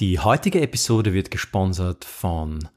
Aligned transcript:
Die 0.00 0.18
heutige 0.18 0.62
Episode 0.62 1.12
wird 1.12 1.30
gesponsert 1.30 2.04
von 2.06 2.68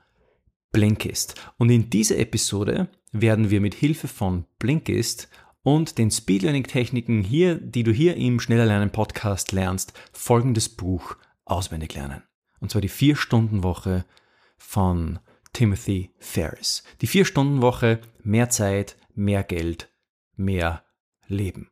Blinkist. 0.72 1.36
Und 1.58 1.70
in 1.70 1.90
dieser 1.90 2.20
Episode 2.20 2.90
werden 3.14 3.50
wir 3.50 3.62
mit 3.62 3.74
Hilfe 3.74 4.10
von 4.10 4.46
Blinkist 4.60 5.30
und 5.64 5.98
den 5.98 6.12
Speedlearning-Techniken 6.12 7.24
hier, 7.24 7.56
die 7.56 7.84
du 7.84 7.92
hier 7.92 8.18
im 8.18 8.42
Schneller 8.42 8.66
Lernen 8.66 8.92
Podcast 8.92 9.54
lernst, 9.54 9.94
folgendes 10.12 10.68
Buch 10.68 11.16
auswendig 11.46 11.96
lernen. 11.96 12.22
Und 12.60 12.72
zwar 12.72 12.82
die 12.82 12.90
Vier-Stunden-Woche 12.90 14.06
von 14.58 15.20
Timothy 15.54 16.14
Ferris. 16.20 16.84
Die 17.00 17.08
Vier-Stunden-Woche, 17.08 18.02
mehr 18.24 18.50
Zeit, 18.50 18.98
mehr 19.16 19.44
Geld, 19.44 19.90
mehr 20.36 20.84
Leben. 21.28 21.72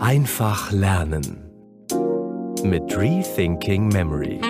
Einfach 0.00 0.72
lernen 0.72 1.49
mit 2.62 2.96
Rethinking 2.96 3.88
Memory. 3.88 4.40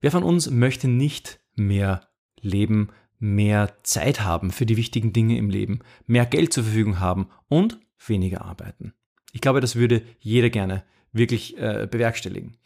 Wer 0.00 0.10
von 0.10 0.22
uns 0.22 0.50
möchte 0.50 0.86
nicht 0.86 1.40
mehr 1.54 2.08
leben, 2.40 2.90
mehr 3.18 3.78
Zeit 3.82 4.20
haben 4.20 4.50
für 4.50 4.66
die 4.66 4.76
wichtigen 4.76 5.12
Dinge 5.12 5.38
im 5.38 5.48
Leben, 5.48 5.80
mehr 6.06 6.26
Geld 6.26 6.52
zur 6.52 6.64
Verfügung 6.64 7.00
haben 7.00 7.28
und 7.48 7.80
weniger 8.06 8.44
arbeiten? 8.44 8.92
Ich 9.32 9.40
glaube, 9.40 9.60
das 9.60 9.76
würde 9.76 10.02
jeder 10.18 10.50
gerne 10.50 10.84
wirklich 11.12 11.56
äh, 11.56 11.88
bewerkstelligen. 11.90 12.58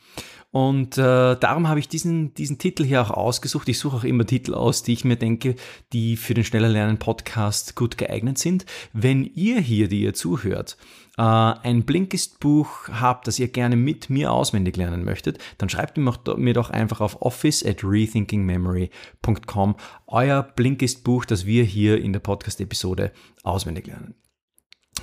Und 0.50 0.96
äh, 0.96 1.36
darum 1.36 1.68
habe 1.68 1.78
ich 1.78 1.88
diesen, 1.88 2.32
diesen 2.32 2.58
Titel 2.58 2.82
hier 2.84 3.02
auch 3.02 3.10
ausgesucht. 3.10 3.68
Ich 3.68 3.78
suche 3.78 3.98
auch 3.98 4.04
immer 4.04 4.24
Titel 4.24 4.54
aus, 4.54 4.82
die 4.82 4.94
ich 4.94 5.04
mir 5.04 5.16
denke, 5.16 5.56
die 5.92 6.16
für 6.16 6.32
den 6.32 6.44
Schneller 6.44 6.70
Lernen 6.70 6.98
Podcast 6.98 7.76
gut 7.76 7.98
geeignet 7.98 8.38
sind. 8.38 8.64
Wenn 8.94 9.24
ihr 9.24 9.60
hier, 9.60 9.88
die 9.88 10.00
ihr 10.00 10.14
zuhört, 10.14 10.78
äh, 11.18 11.22
ein 11.22 11.82
Blinkist-Buch 11.84 12.88
habt, 12.88 13.26
das 13.26 13.38
ihr 13.38 13.48
gerne 13.48 13.76
mit 13.76 14.08
mir 14.08 14.32
auswendig 14.32 14.78
lernen 14.78 15.04
möchtet, 15.04 15.38
dann 15.58 15.68
schreibt 15.68 15.98
mir 15.98 16.54
doch 16.54 16.70
einfach 16.70 17.02
auf 17.02 17.20
office 17.20 17.64
at 17.64 17.84
rethinkingmemory.com 17.84 19.76
euer 20.06 20.42
Blinkist-Buch, 20.42 21.26
das 21.26 21.44
wir 21.44 21.64
hier 21.64 22.00
in 22.02 22.14
der 22.14 22.20
Podcast-Episode 22.20 23.12
auswendig 23.42 23.86
lernen. 23.86 24.14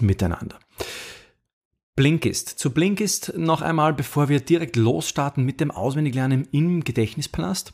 Miteinander. 0.02 0.58
Blinkist. 1.96 2.50
Zu 2.50 2.72
Blinkist 2.72 3.34
noch 3.38 3.62
einmal, 3.62 3.94
bevor 3.94 4.28
wir 4.28 4.42
direkt 4.42 4.76
losstarten 4.76 5.46
mit 5.46 5.62
dem 5.62 5.72
Auswendiglernen 5.72 6.46
im 6.52 6.84
Gedächtnispalast. 6.84 7.74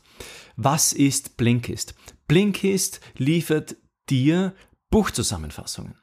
Was 0.56 0.92
ist 0.92 1.36
Blinkist? 1.36 1.96
Blinkist 2.28 3.00
liefert 3.16 3.76
dir 4.08 4.54
Buchzusammenfassungen. 4.90 5.96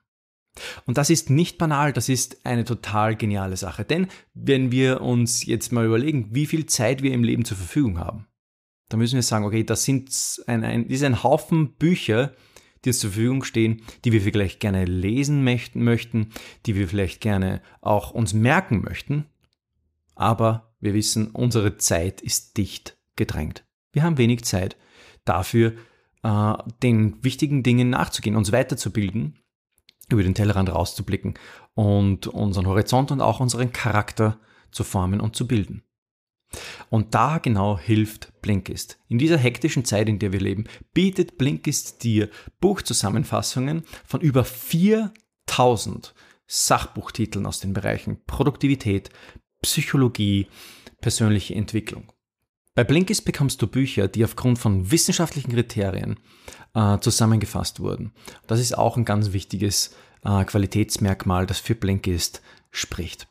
Und 0.85 0.97
das 0.97 1.09
ist 1.09 1.29
nicht 1.29 1.57
banal, 1.57 1.93
das 1.93 2.09
ist 2.09 2.45
eine 2.45 2.65
total 2.65 3.15
geniale 3.15 3.55
Sache. 3.55 3.85
Denn 3.85 4.07
wenn 4.33 4.69
wir 4.69 4.99
uns 4.99 5.45
jetzt 5.45 5.71
mal 5.71 5.85
überlegen, 5.85 6.35
wie 6.35 6.45
viel 6.45 6.65
Zeit 6.65 7.01
wir 7.01 7.13
im 7.13 7.23
Leben 7.23 7.45
zur 7.45 7.55
Verfügung 7.55 7.99
haben, 7.99 8.27
dann 8.89 8.99
müssen 8.99 9.15
wir 9.15 9.23
sagen, 9.23 9.45
okay, 9.45 9.63
das 9.63 9.85
sind 9.85 10.11
ein, 10.47 10.65
ein, 10.65 10.87
ist 10.87 11.03
ein 11.03 11.23
Haufen 11.23 11.75
Bücher, 11.75 12.33
die 12.83 12.89
uns 12.89 12.99
zur 12.99 13.11
Verfügung 13.11 13.43
stehen, 13.43 13.81
die 14.05 14.11
wir 14.11 14.21
vielleicht 14.21 14.59
gerne 14.59 14.85
lesen 14.85 15.43
möchten, 15.43 16.29
die 16.65 16.75
wir 16.75 16.87
vielleicht 16.87 17.21
gerne 17.21 17.61
auch 17.81 18.11
uns 18.11 18.33
merken 18.33 18.81
möchten. 18.81 19.25
Aber 20.15 20.73
wir 20.79 20.93
wissen, 20.93 21.27
unsere 21.31 21.77
Zeit 21.77 22.21
ist 22.21 22.57
dicht 22.57 22.97
gedrängt. 23.15 23.65
Wir 23.91 24.03
haben 24.03 24.17
wenig 24.17 24.43
Zeit 24.43 24.77
dafür, 25.25 25.73
äh, 26.23 26.53
den 26.83 27.23
wichtigen 27.23 27.63
Dingen 27.63 27.89
nachzugehen, 27.89 28.35
uns 28.35 28.51
weiterzubilden, 28.51 29.39
über 30.09 30.23
den 30.23 30.35
Tellerrand 30.35 30.73
rauszublicken 30.73 31.35
und 31.73 32.27
unseren 32.27 32.67
Horizont 32.67 33.11
und 33.11 33.21
auch 33.21 33.39
unseren 33.39 33.71
Charakter 33.71 34.39
zu 34.71 34.83
formen 34.83 35.21
und 35.21 35.35
zu 35.35 35.47
bilden. 35.47 35.83
Und 36.89 37.13
da 37.13 37.37
genau 37.37 37.77
hilft 37.77 38.41
Blinkist. 38.41 38.99
In 39.07 39.19
dieser 39.19 39.37
hektischen 39.37 39.85
Zeit, 39.85 40.09
in 40.09 40.19
der 40.19 40.31
wir 40.31 40.39
leben, 40.39 40.65
bietet 40.93 41.37
Blinkist 41.37 42.03
dir 42.03 42.29
Buchzusammenfassungen 42.59 43.83
von 44.05 44.21
über 44.21 44.43
4000 44.43 46.13
Sachbuchtiteln 46.47 47.45
aus 47.45 47.59
den 47.59 47.73
Bereichen 47.73 48.23
Produktivität, 48.25 49.09
Psychologie, 49.61 50.47
persönliche 50.99 51.53
Entwicklung. 51.53 52.11
Bei 52.75 52.83
Blinkist 52.83 53.25
bekommst 53.25 53.61
du 53.61 53.67
Bücher, 53.67 54.07
die 54.07 54.23
aufgrund 54.23 54.57
von 54.57 54.89
wissenschaftlichen 54.89 55.51
Kriterien 55.51 56.19
äh, 56.73 56.97
zusammengefasst 56.99 57.79
wurden. 57.79 58.13
Das 58.47 58.59
ist 58.59 58.77
auch 58.77 58.97
ein 58.97 59.05
ganz 59.05 59.33
wichtiges 59.33 59.95
äh, 60.23 60.43
Qualitätsmerkmal, 60.45 61.45
das 61.45 61.59
für 61.59 61.75
Blinkist 61.75 62.41
spricht. 62.71 63.27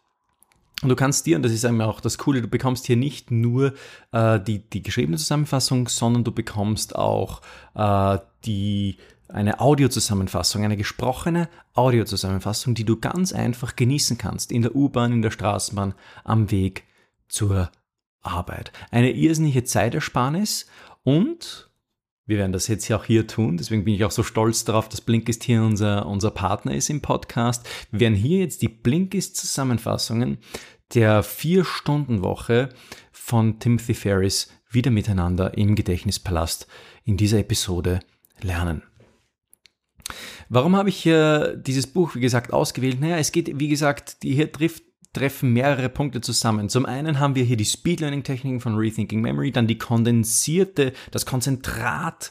Und 0.83 0.91
du 0.91 0.97
kannst 0.97 1.27
dir, 1.27 1.37
und 1.37 1.43
das 1.43 1.53
ist 1.53 1.65
einmal 1.65 1.89
auch 1.89 2.01
das 2.01 2.19
Coole, 2.19 2.41
du 2.41 2.49
bekommst 2.49 2.87
hier 2.87 2.97
nicht 2.97 3.31
nur 3.31 3.75
äh, 4.13 4.39
die, 4.39 4.61
die 4.71 4.83
geschriebene 4.83 5.19
Zusammenfassung, 5.19 5.89
sondern 5.89 6.23
du 6.23 6.31
bekommst 6.31 6.95
auch 6.95 7.43
äh, 7.75 8.19
die, 8.45 8.99
eine 9.29 9.61
Audiozusammenfassung, 9.61 10.65
eine 10.65 10.77
gesprochene 10.77 11.49
Audiozusammenfassung, 11.75 12.75
die 12.75 12.85
du 12.85 12.97
ganz 12.97 13.33
einfach 13.33 13.75
genießen 13.75 14.19
kannst 14.19 14.53
in 14.53 14.63
der 14.63 14.77
U-Bahn, 14.77 15.13
in 15.13 15.23
der 15.23 15.33
Straßenbahn, 15.33 15.95
am 16.23 16.51
Weg 16.53 16.85
zur 17.29 17.71
Arbeit. 18.23 18.73
Eine 18.91 19.11
irrsinnige 19.11 19.65
Zeitersparnis 19.65 20.67
und 21.03 21.68
wir 22.29 22.37
werden 22.37 22.53
das 22.53 22.69
jetzt 22.69 22.87
ja 22.89 22.99
auch 22.99 23.05
hier 23.05 23.27
tun, 23.27 23.57
deswegen 23.57 23.85
bin 23.85 23.95
ich 23.95 24.05
auch 24.05 24.11
so 24.11 24.23
stolz 24.23 24.65
darauf, 24.65 24.89
dass 24.89 25.01
Blinkist 25.01 25.45
hier 25.45 25.63
unser, 25.63 26.07
unser 26.07 26.31
Partner 26.31 26.75
ist 26.75 26.91
im 26.91 27.01
Podcast. 27.01 27.67
Wir 27.91 28.01
werden 28.01 28.15
hier 28.15 28.41
jetzt 28.41 28.61
die 28.61 28.69
Blinkist-Zusammenfassungen 28.69 30.37
der 30.93 31.23
Vier-Stunden-Woche 31.23 32.69
von 33.11 33.59
Timothy 33.59 33.95
Ferris 33.95 34.53
wieder 34.71 34.91
miteinander 34.91 35.57
im 35.57 35.75
Gedächtnispalast 35.75 36.67
in 37.05 37.17
dieser 37.17 37.39
Episode 37.39 38.01
lernen. 38.43 38.83
Warum 40.51 40.77
habe 40.77 40.91
ich 40.91 40.99
hier 40.99 41.57
dieses 41.57 41.87
Buch, 41.87 42.15
wie 42.15 42.21
gesagt, 42.21 42.53
ausgewählt? 42.53 43.01
Naja, 43.01 43.17
es 43.17 43.33
geht, 43.33 43.59
wie 43.59 43.69
gesagt, 43.69 44.23
die 44.23 44.35
hier 44.35 44.53
trifft 44.53 44.83
treffen 45.13 45.53
mehrere 45.53 45.89
Punkte 45.89 46.21
zusammen. 46.21 46.69
Zum 46.69 46.87
einen 46.87 47.19
haben 47.19 47.35
wir 47.35 47.45
hier 47.45 47.57
die 47.57 47.65
Speed 47.65 48.01
Learning 48.01 48.23
Techniken 48.23 48.61
von 48.61 48.77
Rethinking 48.77 49.21
Memory, 49.21 49.53
dann 49.53 49.67
die 49.67 49.79
kondensierte, 49.79 50.93
das 51.11 51.27
Konzentrat, 51.27 52.31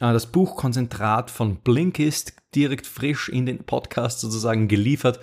äh, 0.00 0.12
das 0.12 0.26
Buchkonzentrat 0.26 1.30
von 1.30 1.56
Blinkist 1.56 2.34
direkt 2.54 2.86
frisch 2.86 3.28
in 3.28 3.46
den 3.46 3.64
Podcast 3.64 4.20
sozusagen 4.20 4.68
geliefert. 4.68 5.20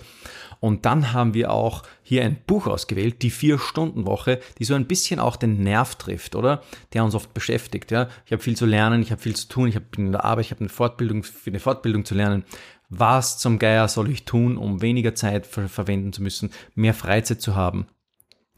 Und 0.60 0.86
dann 0.86 1.12
haben 1.12 1.34
wir 1.34 1.52
auch 1.52 1.82
hier 2.02 2.24
ein 2.24 2.38
Buch 2.46 2.66
ausgewählt, 2.66 3.22
die 3.22 3.30
Vier-Stunden-Woche, 3.30 4.40
die 4.58 4.64
so 4.64 4.74
ein 4.74 4.86
bisschen 4.86 5.20
auch 5.20 5.36
den 5.36 5.62
Nerv 5.62 5.96
trifft, 5.96 6.34
oder? 6.34 6.62
Der 6.92 7.04
uns 7.04 7.14
oft 7.14 7.34
beschäftigt. 7.34 7.90
Ja? 7.90 8.08
Ich 8.24 8.32
habe 8.32 8.42
viel 8.42 8.56
zu 8.56 8.64
lernen, 8.64 9.02
ich 9.02 9.10
habe 9.10 9.20
viel 9.20 9.36
zu 9.36 9.48
tun, 9.48 9.68
ich 9.68 9.78
bin 9.78 10.06
in 10.06 10.12
der 10.12 10.24
Arbeit, 10.24 10.46
ich 10.46 10.50
habe 10.50 10.60
eine 10.60 10.68
Fortbildung, 10.70 11.24
eine 11.46 11.60
Fortbildung 11.60 12.04
zu 12.04 12.14
lernen 12.14 12.44
was 12.88 13.38
zum 13.38 13.58
Geier 13.58 13.88
soll 13.88 14.10
ich 14.10 14.24
tun, 14.24 14.56
um 14.56 14.82
weniger 14.82 15.14
Zeit 15.14 15.46
ver 15.46 15.68
verwenden 15.68 16.12
zu 16.12 16.22
müssen, 16.22 16.50
mehr 16.74 16.94
Freizeit 16.94 17.40
zu 17.40 17.54
haben, 17.54 17.86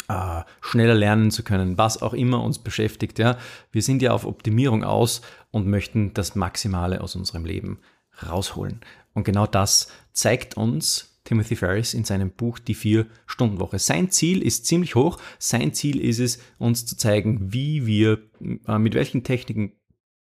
äh, 0.09 0.43
schneller 0.61 0.95
lernen 0.95 1.31
zu 1.31 1.43
können, 1.43 1.79
was 1.79 2.03
auch 2.03 2.15
immer 2.15 2.43
uns 2.43 2.59
beschäftigt. 2.59 3.19
Ja, 3.19 3.39
wir 3.73 3.83
sind 3.83 4.03
ja 4.03 4.13
auf 4.13 4.25
Optimierung 4.25 4.85
aus 4.85 5.23
und 5.51 5.67
möchten 5.67 6.15
das 6.15 6.35
Maximale 6.35 7.01
aus 7.01 7.17
unserem 7.17 7.45
Leben 7.45 7.79
rausholen. 8.27 8.81
Und 9.15 9.25
genau 9.25 9.47
das 9.47 9.89
zeigt 10.13 10.57
uns 10.57 11.21
Timothy 11.25 11.57
Ferris 11.57 11.95
in 11.95 12.05
seinem 12.05 12.31
Buch 12.31 12.59
Die 12.59 12.75
Vier-Stunden-Woche. 12.75 13.79
Sein 13.79 14.11
Ziel 14.11 14.43
ist 14.43 14.67
ziemlich 14.67 14.95
hoch. 14.95 15.19
Sein 15.39 15.75
Ziel 15.75 16.01
ist 16.01 16.21
es, 16.21 16.39
uns 16.59 16.87
zu 16.87 16.97
zeigen, 16.97 17.53
wie 17.53 17.87
wir, 17.87 18.19
äh, 18.67 18.79
mit 18.79 18.95
welchen 18.95 19.25
Techniken 19.25 19.73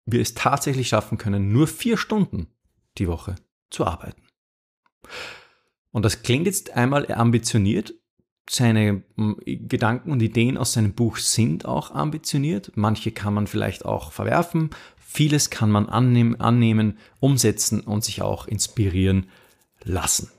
wir 0.05 0.21
es 0.21 0.33
tatsächlich 0.33 0.87
schaffen 0.89 1.17
können, 1.17 1.51
nur 1.51 1.67
vier 1.67 1.97
Stunden 1.97 2.47
die 2.97 3.07
Woche 3.07 3.35
zu 3.73 3.85
arbeiten. 3.85 4.21
Und 5.91 6.05
das 6.05 6.23
klingt 6.23 6.45
jetzt 6.45 6.71
einmal 6.71 7.11
ambitioniert. 7.11 7.93
Seine 8.49 9.03
Gedanken 9.45 10.11
und 10.11 10.21
Ideen 10.21 10.57
aus 10.57 10.73
seinem 10.73 10.93
Buch 10.93 11.17
sind 11.17 11.65
auch 11.65 11.91
ambitioniert. 11.91 12.71
Manche 12.75 13.11
kann 13.11 13.33
man 13.33 13.47
vielleicht 13.47 13.85
auch 13.85 14.11
verwerfen. 14.11 14.71
Vieles 14.97 15.49
kann 15.49 15.71
man 15.71 15.87
annehmen, 15.87 16.39
annehmen 16.39 16.97
umsetzen 17.19 17.81
und 17.81 18.03
sich 18.03 18.21
auch 18.21 18.47
inspirieren 18.47 19.29
lassen. 19.83 20.31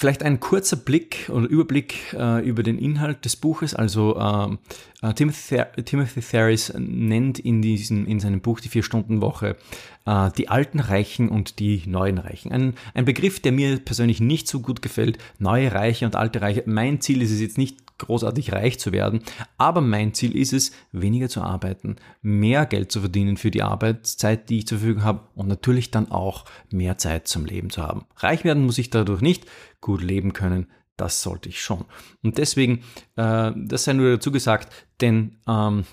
Vielleicht 0.00 0.22
ein 0.22 0.40
kurzer 0.40 0.76
Blick 0.76 1.28
oder 1.28 1.46
Überblick 1.46 2.14
äh, 2.14 2.42
über 2.42 2.62
den 2.62 2.78
Inhalt 2.78 3.26
des 3.26 3.36
Buches. 3.36 3.74
Also 3.74 4.16
ähm, 4.18 4.58
äh, 5.02 5.12
Timothy, 5.12 5.60
Timothy 5.84 6.22
Ferris 6.22 6.72
nennt 6.74 7.38
in, 7.38 7.60
diesem, 7.60 8.06
in 8.06 8.18
seinem 8.18 8.40
Buch 8.40 8.60
Die 8.60 8.70
Vier-Stunden-Woche 8.70 9.56
äh, 10.06 10.30
die 10.38 10.48
alten 10.48 10.80
Reichen 10.80 11.28
und 11.28 11.58
die 11.58 11.82
neuen 11.84 12.16
Reichen. 12.16 12.50
Ein, 12.50 12.76
ein 12.94 13.04
Begriff, 13.04 13.40
der 13.40 13.52
mir 13.52 13.78
persönlich 13.78 14.20
nicht 14.20 14.48
so 14.48 14.60
gut 14.60 14.80
gefällt. 14.80 15.18
Neue 15.38 15.70
Reiche 15.70 16.06
und 16.06 16.16
alte 16.16 16.40
Reiche. 16.40 16.62
Mein 16.64 17.02
Ziel 17.02 17.20
ist 17.20 17.30
es 17.30 17.42
jetzt 17.42 17.58
nicht 17.58 17.76
großartig 18.00 18.52
reich 18.52 18.78
zu 18.78 18.92
werden. 18.92 19.22
Aber 19.56 19.80
mein 19.80 20.12
Ziel 20.14 20.36
ist 20.36 20.52
es, 20.52 20.72
weniger 20.92 21.28
zu 21.28 21.42
arbeiten, 21.42 21.96
mehr 22.22 22.66
Geld 22.66 22.90
zu 22.92 23.00
verdienen 23.00 23.36
für 23.36 23.50
die 23.50 23.62
Arbeitszeit, 23.62 24.50
die 24.50 24.58
ich 24.58 24.66
zur 24.66 24.78
Verfügung 24.78 25.04
habe 25.04 25.28
und 25.34 25.48
natürlich 25.48 25.90
dann 25.90 26.10
auch 26.10 26.44
mehr 26.70 26.98
Zeit 26.98 27.28
zum 27.28 27.44
Leben 27.44 27.70
zu 27.70 27.82
haben. 27.82 28.04
Reich 28.16 28.44
werden 28.44 28.64
muss 28.66 28.78
ich 28.78 28.90
dadurch 28.90 29.20
nicht, 29.20 29.46
gut 29.80 30.02
leben 30.02 30.32
können, 30.32 30.66
das 30.96 31.22
sollte 31.22 31.48
ich 31.48 31.62
schon. 31.62 31.86
Und 32.22 32.38
deswegen, 32.38 32.82
äh, 33.16 33.52
das 33.56 33.84
sei 33.84 33.94
nur 33.94 34.10
dazu 34.10 34.30
gesagt, 34.30 34.72
denn 35.00 35.38
ähm, 35.48 35.84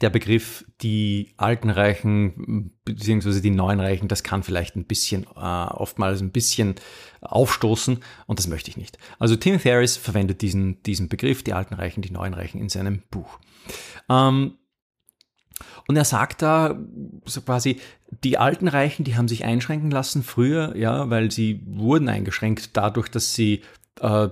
der 0.00 0.10
Begriff 0.10 0.66
die 0.82 1.32
alten 1.38 1.70
Reichen 1.70 2.72
beziehungsweise 2.84 3.40
die 3.40 3.50
neuen 3.50 3.80
Reichen, 3.80 4.06
das 4.06 4.22
kann 4.22 4.42
vielleicht 4.42 4.76
ein 4.76 4.84
bisschen, 4.84 5.24
äh, 5.24 5.26
oftmals 5.38 6.20
ein 6.20 6.30
bisschen 6.30 6.74
aufstoßen 7.22 7.98
und 8.26 8.38
das 8.38 8.48
möchte 8.48 8.70
ich 8.70 8.76
nicht. 8.76 8.98
Also 9.18 9.36
Tim 9.36 9.58
Ferriss 9.58 9.96
verwendet 9.96 10.42
diesen, 10.42 10.82
diesen 10.82 11.08
Begriff, 11.08 11.42
die 11.42 11.54
alten 11.54 11.74
Reichen, 11.74 12.02
die 12.02 12.10
neuen 12.10 12.34
Reichen 12.34 12.60
in 12.60 12.68
seinem 12.68 13.02
Buch. 13.10 13.38
Ähm, 14.10 14.58
und 15.88 15.96
er 15.96 16.04
sagt 16.04 16.42
da 16.42 16.78
so 17.24 17.40
quasi, 17.40 17.80
die 18.22 18.38
alten 18.38 18.68
Reichen, 18.68 19.04
die 19.04 19.16
haben 19.16 19.26
sich 19.26 19.44
einschränken 19.44 19.90
lassen 19.90 20.22
früher, 20.22 20.76
ja, 20.76 21.08
weil 21.08 21.30
sie 21.30 21.62
wurden 21.64 22.08
eingeschränkt 22.08 22.76
dadurch, 22.76 23.08
dass 23.08 23.34
sie 23.34 23.62
äh, 24.00 24.28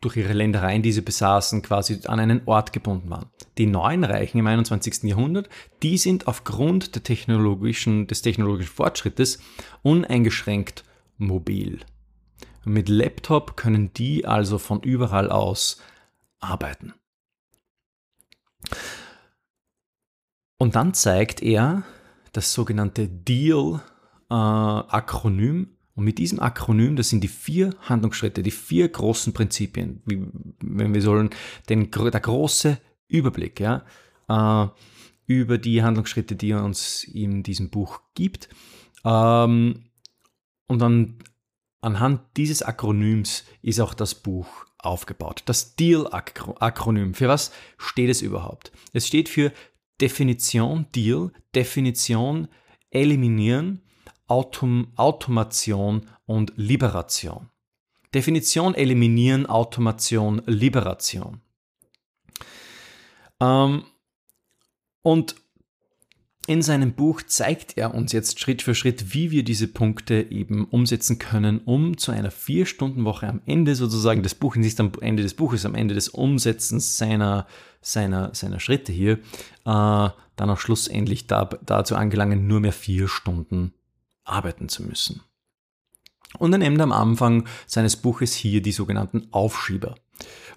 durch 0.00 0.16
ihre 0.16 0.32
Ländereien, 0.32 0.82
die 0.82 0.92
sie 0.92 1.00
besaßen, 1.00 1.62
quasi 1.62 2.00
an 2.06 2.20
einen 2.20 2.42
Ort 2.46 2.72
gebunden 2.72 3.10
waren. 3.10 3.26
Die 3.58 3.66
neuen 3.66 4.04
Reichen 4.04 4.38
im 4.38 4.46
21. 4.46 5.02
Jahrhundert, 5.04 5.48
die 5.82 5.98
sind 5.98 6.28
aufgrund 6.28 6.94
der 6.94 7.02
technologischen, 7.02 8.06
des 8.06 8.22
technologischen 8.22 8.72
Fortschrittes 8.72 9.40
uneingeschränkt 9.82 10.84
mobil. 11.16 11.80
Mit 12.64 12.88
Laptop 12.88 13.56
können 13.56 13.92
die 13.94 14.26
also 14.26 14.58
von 14.58 14.80
überall 14.82 15.30
aus 15.30 15.80
arbeiten. 16.38 16.94
Und 20.58 20.76
dann 20.76 20.94
zeigt 20.94 21.42
er 21.42 21.82
das 22.32 22.52
sogenannte 22.52 23.08
DEAL-Akronym, 23.08 25.62
äh, 25.62 25.66
und 25.98 26.04
mit 26.04 26.18
diesem 26.18 26.38
Akronym, 26.38 26.94
das 26.94 27.08
sind 27.08 27.24
die 27.24 27.28
vier 27.28 27.74
Handlungsschritte, 27.80 28.44
die 28.44 28.52
vier 28.52 28.88
großen 28.88 29.32
Prinzipien, 29.32 30.00
wie, 30.06 30.28
wenn 30.60 30.94
wir 30.94 31.02
sollen, 31.02 31.30
den, 31.68 31.90
der 31.90 32.20
große 32.20 32.78
Überblick 33.08 33.58
ja, 33.58 33.84
äh, 34.28 34.68
über 35.26 35.58
die 35.58 35.82
Handlungsschritte, 35.82 36.36
die 36.36 36.52
er 36.52 36.62
uns 36.62 37.02
in 37.02 37.42
diesem 37.42 37.70
Buch 37.70 38.00
gibt. 38.14 38.48
Ähm, 39.04 39.86
und 40.68 40.78
dann 40.78 41.18
anhand 41.80 42.20
dieses 42.36 42.62
Akronyms 42.62 43.42
ist 43.62 43.80
auch 43.80 43.92
das 43.92 44.14
Buch 44.14 44.46
aufgebaut. 44.78 45.42
Das 45.46 45.74
DEAL-Akronym. 45.74 47.14
Für 47.14 47.26
was 47.26 47.50
steht 47.76 48.10
es 48.10 48.22
überhaupt? 48.22 48.70
Es 48.92 49.04
steht 49.08 49.28
für 49.28 49.52
Definition, 50.00 50.86
Deal, 50.94 51.32
Definition, 51.56 52.46
eliminieren, 52.90 53.82
Autom 54.28 54.92
Automation 54.96 56.02
und 56.26 56.52
Liberation. 56.56 57.48
Definition 58.14 58.74
eliminieren, 58.74 59.46
Automation, 59.46 60.42
Liberation. 60.46 61.40
Ähm, 63.40 63.84
und 65.02 65.34
in 66.46 66.62
seinem 66.62 66.92
Buch 66.92 67.20
zeigt 67.26 67.76
er 67.76 67.94
uns 67.94 68.12
jetzt 68.12 68.40
Schritt 68.40 68.62
für 68.62 68.74
Schritt, 68.74 69.12
wie 69.12 69.30
wir 69.30 69.42
diese 69.42 69.68
Punkte 69.68 70.26
eben 70.30 70.64
umsetzen 70.64 71.18
können, 71.18 71.60
um 71.66 71.98
zu 71.98 72.10
einer 72.10 72.30
Vier-Stunden-Woche 72.30 73.28
am 73.28 73.42
Ende 73.44 73.74
sozusagen 73.74 74.22
des 74.22 74.34
Buches, 74.34 74.60
nicht 74.62 74.80
am 74.80 74.92
Ende 75.02 75.22
des 75.22 75.34
Buches, 75.34 75.66
am 75.66 75.74
Ende 75.74 75.94
des 75.94 76.08
Umsetzens 76.08 76.96
seiner, 76.96 77.46
seiner, 77.82 78.34
seiner 78.34 78.60
Schritte 78.60 78.92
hier, 78.92 79.18
äh, 79.18 79.18
dann 80.36 80.50
auch 80.50 80.58
schlussendlich 80.58 81.26
da, 81.26 81.44
dazu 81.44 81.96
angelangen, 81.96 82.46
nur 82.46 82.60
mehr 82.60 82.72
vier 82.72 83.08
Stunden 83.08 83.74
arbeiten 84.28 84.68
zu 84.68 84.82
müssen. 84.82 85.22
Und 86.38 86.52
er 86.52 86.58
nennt 86.58 86.80
am 86.80 86.92
Anfang 86.92 87.46
seines 87.66 87.96
Buches 87.96 88.34
hier 88.34 88.60
die 88.60 88.72
sogenannten 88.72 89.28
Aufschieber. 89.30 89.94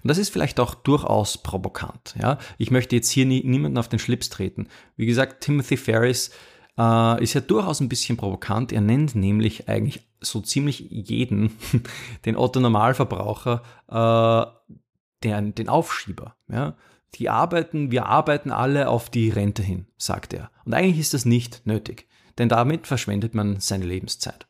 Und 0.02 0.08
das 0.08 0.18
ist 0.18 0.30
vielleicht 0.30 0.60
auch 0.60 0.74
durchaus 0.74 1.38
provokant. 1.38 2.14
Ja? 2.20 2.38
Ich 2.58 2.70
möchte 2.70 2.96
jetzt 2.96 3.10
hier 3.10 3.24
nie, 3.24 3.42
niemanden 3.44 3.78
auf 3.78 3.88
den 3.88 3.98
Schlips 3.98 4.28
treten. 4.28 4.68
Wie 4.96 5.06
gesagt, 5.06 5.42
Timothy 5.42 5.76
Ferris 5.76 6.30
äh, 6.76 7.22
ist 7.22 7.34
ja 7.34 7.40
durchaus 7.40 7.80
ein 7.80 7.88
bisschen 7.88 8.16
provokant. 8.16 8.72
Er 8.72 8.80
nennt 8.80 9.14
nämlich 9.14 9.68
eigentlich 9.68 10.06
so 10.20 10.40
ziemlich 10.40 10.80
jeden, 10.90 11.56
den 12.26 12.36
Otto 12.36 12.60
Normalverbraucher, 12.60 13.62
äh, 13.88 14.76
den, 15.24 15.54
den 15.54 15.68
Aufschieber. 15.68 16.36
Ja? 16.48 16.76
Die 17.14 17.30
arbeiten, 17.30 17.90
wir 17.90 18.06
arbeiten 18.06 18.50
alle 18.50 18.88
auf 18.88 19.10
die 19.10 19.30
Rente 19.30 19.62
hin, 19.62 19.86
sagt 19.96 20.34
er. 20.34 20.50
Und 20.64 20.74
eigentlich 20.74 20.98
ist 20.98 21.14
das 21.14 21.24
nicht 21.24 21.62
nötig 21.66 22.08
denn 22.38 22.48
damit 22.48 22.86
verschwendet 22.86 23.34
man 23.34 23.60
seine 23.60 23.84
Lebenszeit. 23.84 24.46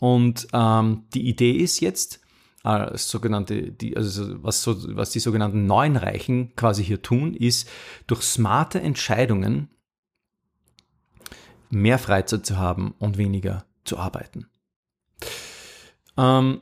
Und 0.00 0.48
ähm, 0.52 1.04
die 1.14 1.28
Idee 1.28 1.52
ist 1.52 1.80
jetzt, 1.80 2.20
äh, 2.64 2.96
sogenannte, 2.96 3.70
die, 3.72 3.96
also 3.96 4.42
was, 4.42 4.62
so, 4.62 4.96
was 4.96 5.10
die 5.10 5.20
sogenannten 5.20 5.66
neuen 5.66 5.96
Reichen 5.96 6.54
quasi 6.56 6.84
hier 6.84 7.00
tun, 7.00 7.34
ist 7.34 7.68
durch 8.06 8.22
smarte 8.22 8.80
Entscheidungen 8.80 9.70
mehr 11.70 11.98
Freizeit 11.98 12.44
zu 12.44 12.58
haben 12.58 12.94
und 12.98 13.18
weniger 13.18 13.64
zu 13.84 13.98
arbeiten. 13.98 14.46
Ähm, 16.16 16.60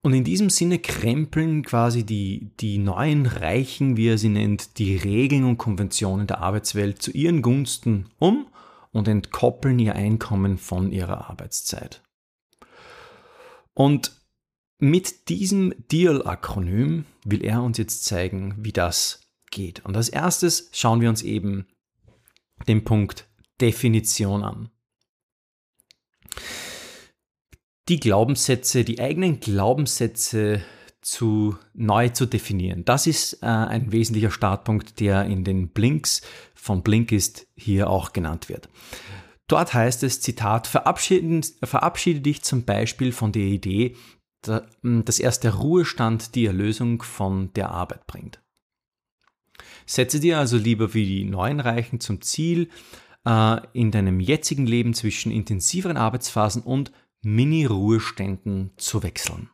und 0.00 0.14
in 0.14 0.24
diesem 0.24 0.48
Sinne 0.48 0.78
krempeln 0.78 1.62
quasi 1.62 2.04
die, 2.04 2.50
die 2.60 2.78
neuen 2.78 3.26
Reichen, 3.26 3.96
wie 3.96 4.08
er 4.08 4.18
sie 4.18 4.28
nennt, 4.28 4.78
die 4.78 4.96
Regeln 4.96 5.44
und 5.44 5.58
Konventionen 5.58 6.26
der 6.26 6.40
Arbeitswelt 6.40 7.02
zu 7.02 7.10
ihren 7.10 7.42
Gunsten 7.42 8.06
um 8.18 8.46
und 8.92 9.08
entkoppeln 9.08 9.78
ihr 9.78 9.94
Einkommen 9.94 10.58
von 10.58 10.92
ihrer 10.92 11.28
Arbeitszeit. 11.30 12.02
Und 13.74 14.12
mit 14.78 15.28
diesem 15.28 15.74
DEAL-Akronym 15.90 17.04
will 17.24 17.44
er 17.44 17.62
uns 17.62 17.78
jetzt 17.78 18.04
zeigen, 18.04 18.54
wie 18.58 18.72
das 18.72 19.28
geht. 19.50 19.84
Und 19.84 19.96
als 19.96 20.08
erstes 20.08 20.70
schauen 20.72 21.00
wir 21.00 21.08
uns 21.08 21.22
eben 21.22 21.66
den 22.66 22.84
Punkt 22.84 23.28
Definition 23.60 24.44
an. 24.44 24.70
Die 27.88 27.98
Glaubenssätze, 27.98 28.84
die 28.84 29.00
eigenen 29.00 29.40
Glaubenssätze 29.40 30.62
zu, 31.00 31.56
neu 31.74 32.08
zu 32.10 32.26
definieren. 32.26 32.84
Das 32.84 33.06
ist 33.06 33.42
äh, 33.42 33.46
ein 33.46 33.92
wesentlicher 33.92 34.30
Startpunkt, 34.30 35.00
der 35.00 35.24
in 35.24 35.44
den 35.44 35.68
Blinks 35.68 36.22
von 36.54 36.82
Blinkist 36.82 37.46
hier 37.56 37.88
auch 37.88 38.12
genannt 38.12 38.48
wird. 38.48 38.68
Dort 39.46 39.72
heißt 39.72 40.02
es, 40.02 40.20
Zitat, 40.20 40.66
verabschiede, 40.66 42.20
dich 42.20 42.42
zum 42.42 42.64
Beispiel 42.64 43.12
von 43.12 43.32
der 43.32 43.44
Idee, 43.44 43.96
dass 44.42 45.18
erst 45.18 45.44
der 45.44 45.54
Ruhestand 45.54 46.34
die 46.34 46.46
Erlösung 46.46 47.02
von 47.02 47.52
der 47.54 47.70
Arbeit 47.70 48.06
bringt. 48.06 48.40
Setze 49.86 50.20
dir 50.20 50.38
also 50.38 50.58
lieber 50.58 50.92
wie 50.92 51.06
die 51.06 51.24
neuen 51.24 51.60
Reichen 51.60 51.98
zum 51.98 52.20
Ziel, 52.20 52.68
äh, 53.24 53.60
in 53.72 53.90
deinem 53.90 54.20
jetzigen 54.20 54.66
Leben 54.66 54.92
zwischen 54.92 55.32
intensiveren 55.32 55.96
Arbeitsphasen 55.96 56.62
und 56.62 56.92
Mini-Ruheständen 57.22 58.72
zu 58.76 59.02
wechseln. 59.02 59.50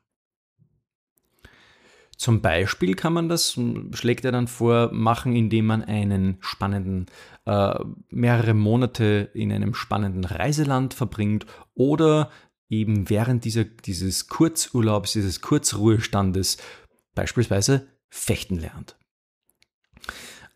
Zum 2.16 2.40
Beispiel 2.40 2.94
kann 2.94 3.12
man 3.12 3.28
das, 3.28 3.58
schlägt 3.92 4.24
er 4.24 4.32
dann 4.32 4.46
vor, 4.46 4.90
machen, 4.92 5.34
indem 5.34 5.66
man 5.66 5.82
einen 5.82 6.36
spannenden, 6.40 7.06
äh, 7.44 7.74
mehrere 8.10 8.54
Monate 8.54 9.30
in 9.34 9.52
einem 9.52 9.74
spannenden 9.74 10.24
Reiseland 10.24 10.94
verbringt 10.94 11.46
oder 11.74 12.30
eben 12.68 13.10
während 13.10 13.44
dieser, 13.44 13.64
dieses 13.64 14.28
Kurzurlaubs, 14.28 15.12
dieses 15.12 15.40
Kurzruhestandes 15.40 16.58
beispielsweise 17.14 17.86
fechten 18.08 18.58
lernt. 18.58 18.96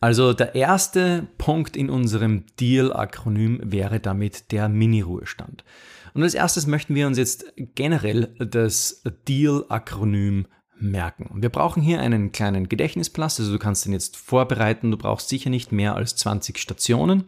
Also 0.01 0.33
der 0.33 0.55
erste 0.55 1.27
Punkt 1.39 1.77
in 1.77 1.91
unserem 1.91 2.45
Deal-Akronym 2.61 3.61
wäre 3.65 3.99
damit 3.99 4.53
der 4.53 4.69
Mini-Ruhestand. 4.69 5.65
Und 6.15 6.23
als 6.23 6.35
erstes 6.35 6.67
möchten 6.67 6.95
wir 6.95 7.07
uns 7.09 7.19
jetzt 7.19 7.53
generell 7.57 8.35
das 8.39 9.03
Deal-Akronym 9.27 10.47
merken. 10.81 11.31
Wir 11.43 11.49
brauchen 11.49 11.83
hier 11.83 12.01
einen 12.01 12.33
kleinen 12.33 12.69
Gedächtnisplatz, 12.69 13.41
also 13.41 13.53
du 13.53 13.59
kannst 13.59 13.85
den 13.85 13.93
jetzt 13.93 14.17
vorbereiten, 14.17 14.91
du 14.91 14.97
brauchst 14.97 15.29
sicher 15.29 15.51
nicht 15.51 15.73
mehr 15.73 15.95
als 15.95 16.17
20 16.17 16.59
Stationen. 16.59 17.25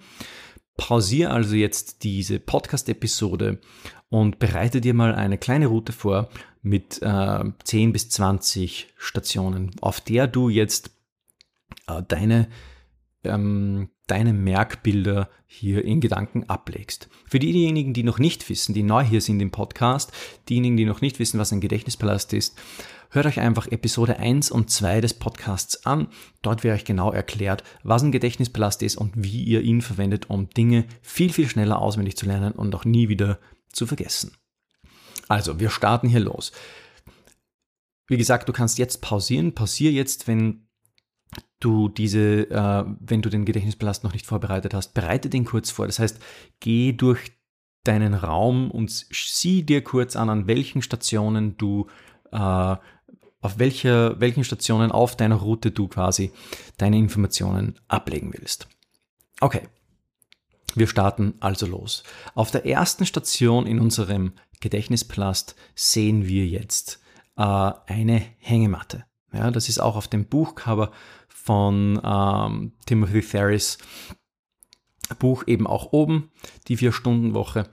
Pausiere 0.77 1.31
also 1.31 1.55
jetzt 1.57 2.05
diese 2.05 2.41
Podcast-Episode 2.41 3.61
und 4.09 4.39
bereite 4.39 4.81
dir 4.81 4.95
mal 4.95 5.15
eine 5.15 5.39
kleine 5.39 5.67
Route 5.67 5.93
vor 5.93 6.29
mit 6.63 7.01
äh, 7.03 7.45
10 7.65 7.93
bis 7.93 8.11
20 8.11 8.93
Stationen, 8.97 9.73
auf 9.81 10.01
der 10.01 10.27
du 10.27 10.49
jetzt 10.49 10.91
äh, 11.87 12.03
deine, 12.07 12.49
ähm, 13.25 13.91
deine 14.11 14.33
Merkbilder 14.33 15.31
hier 15.47 15.85
in 15.85 16.01
Gedanken 16.01 16.45
ablegst. 16.49 17.09
Für 17.27 17.39
diejenigen, 17.39 17.93
die 17.93 18.03
noch 18.03 18.19
nicht 18.19 18.49
wissen, 18.49 18.75
die 18.75 18.83
neu 18.83 19.05
hier 19.05 19.21
sind 19.21 19.41
im 19.41 19.51
Podcast, 19.51 20.13
diejenigen, 20.49 20.77
die 20.77 20.85
noch 20.85 21.01
nicht 21.01 21.19
wissen, 21.19 21.39
was 21.39 21.53
ein 21.53 21.61
Gedächtnispalast 21.61 22.33
ist, 22.33 22.59
hört 23.11 23.27
euch 23.27 23.41
einfach 23.41 23.67
Episode 23.69 24.19
1 24.19 24.51
und 24.51 24.71
2 24.71 25.01
des 25.01 25.15
Podcasts 25.15 25.87
an. 25.87 26.09
Dort 26.43 26.65
wird 26.65 26.75
euch 26.75 26.85
genau 26.85 27.13
erklärt, 27.13 27.65
was 27.83 28.03
ein 28.03 28.13
Gedächtnispalast 28.13 28.83
ist 28.83 28.97
und 28.97 29.13
wie 29.17 29.43
ihr 29.45 29.63
ihn 29.63 29.83
verwendet, 29.83 30.31
um 30.31 30.51
Dinge 30.51 30.87
viel, 31.03 31.33
viel 31.33 31.49
schneller 31.49 31.81
auswendig 31.81 32.17
zu 32.17 32.27
lernen 32.27 32.53
und 32.53 32.75
auch 32.75 32.85
nie 32.85 33.09
wieder 33.09 33.39
zu 33.73 33.87
vergessen. 33.87 34.33
Also, 35.29 35.61
wir 35.61 35.71
starten 35.71 36.09
hier 36.09 36.21
los. 36.21 36.51
Wie 38.09 38.17
gesagt, 38.17 38.49
du 38.49 38.53
kannst 38.53 38.79
jetzt 38.79 39.01
pausieren. 39.01 39.55
Pausier 39.55 39.93
jetzt, 39.93 40.27
wenn 40.27 40.67
du 41.61 41.89
diese, 41.89 42.51
äh, 42.51 42.85
wenn 43.01 43.23
du 43.23 43.29
den 43.29 43.45
Gedächtnispalast 43.45 44.05
noch 44.05 44.13
nicht 44.13 44.27
vorbereitet 44.27 44.75
hast, 44.75 44.95
bereite 44.95 45.29
den 45.29 45.45
kurz 45.45 45.71
vor. 45.71 45.87
Das 45.87 45.99
heißt, 45.99 46.19
geh 46.61 46.93
durch 46.93 47.33
deinen 47.85 48.15
Raum 48.15 48.71
und 48.71 48.91
sieh 48.91 49.63
dir 49.63 49.83
kurz 49.83 50.17
an, 50.17 50.29
an 50.29 50.47
welchen 50.47 50.83
Stationen 50.83 51.57
du, 51.57 51.87
äh, 52.33 52.77
auf 53.43 53.59
welcher, 53.59 54.21
welchen 54.21 54.45
Stationen 54.45 54.93
auf 54.93 55.17
deiner 55.17 55.37
Route 55.37 55.71
du 55.71 55.89
quasi 55.89 56.33
deine 56.77 56.99
Informationen 56.99 57.79
ablegen 57.89 58.33
willst. 58.35 58.69
Okay. 59.41 59.69
Wir 60.77 60.87
starten 60.87 61.35
also 61.41 61.67
los. 61.67 62.05
Auf 62.35 62.53
der 62.53 62.65
ersten 62.65 63.05
Station 63.05 63.67
in 63.67 63.81
unserem 63.81 64.35
Gedächtnispalast 64.61 65.57
sehen 65.75 66.29
wir 66.29 66.47
jetzt 66.47 67.01
äh, 67.37 67.43
eine 67.43 68.23
Hängematte. 68.39 69.05
Ja, 69.33 69.51
das 69.51 69.69
ist 69.69 69.81
auch 69.81 69.97
auf 69.97 70.09
dem 70.09 70.27
Buchcover 70.27 70.93
von 71.43 72.01
ähm, 72.05 72.73
Timothy 72.87 73.23
Ferris 73.23 73.79
Buch 75.19 75.45
eben 75.47 75.67
auch 75.67 75.93
oben, 75.93 76.31
die 76.69 76.77
Vier-Stunden-Woche. 76.77 77.69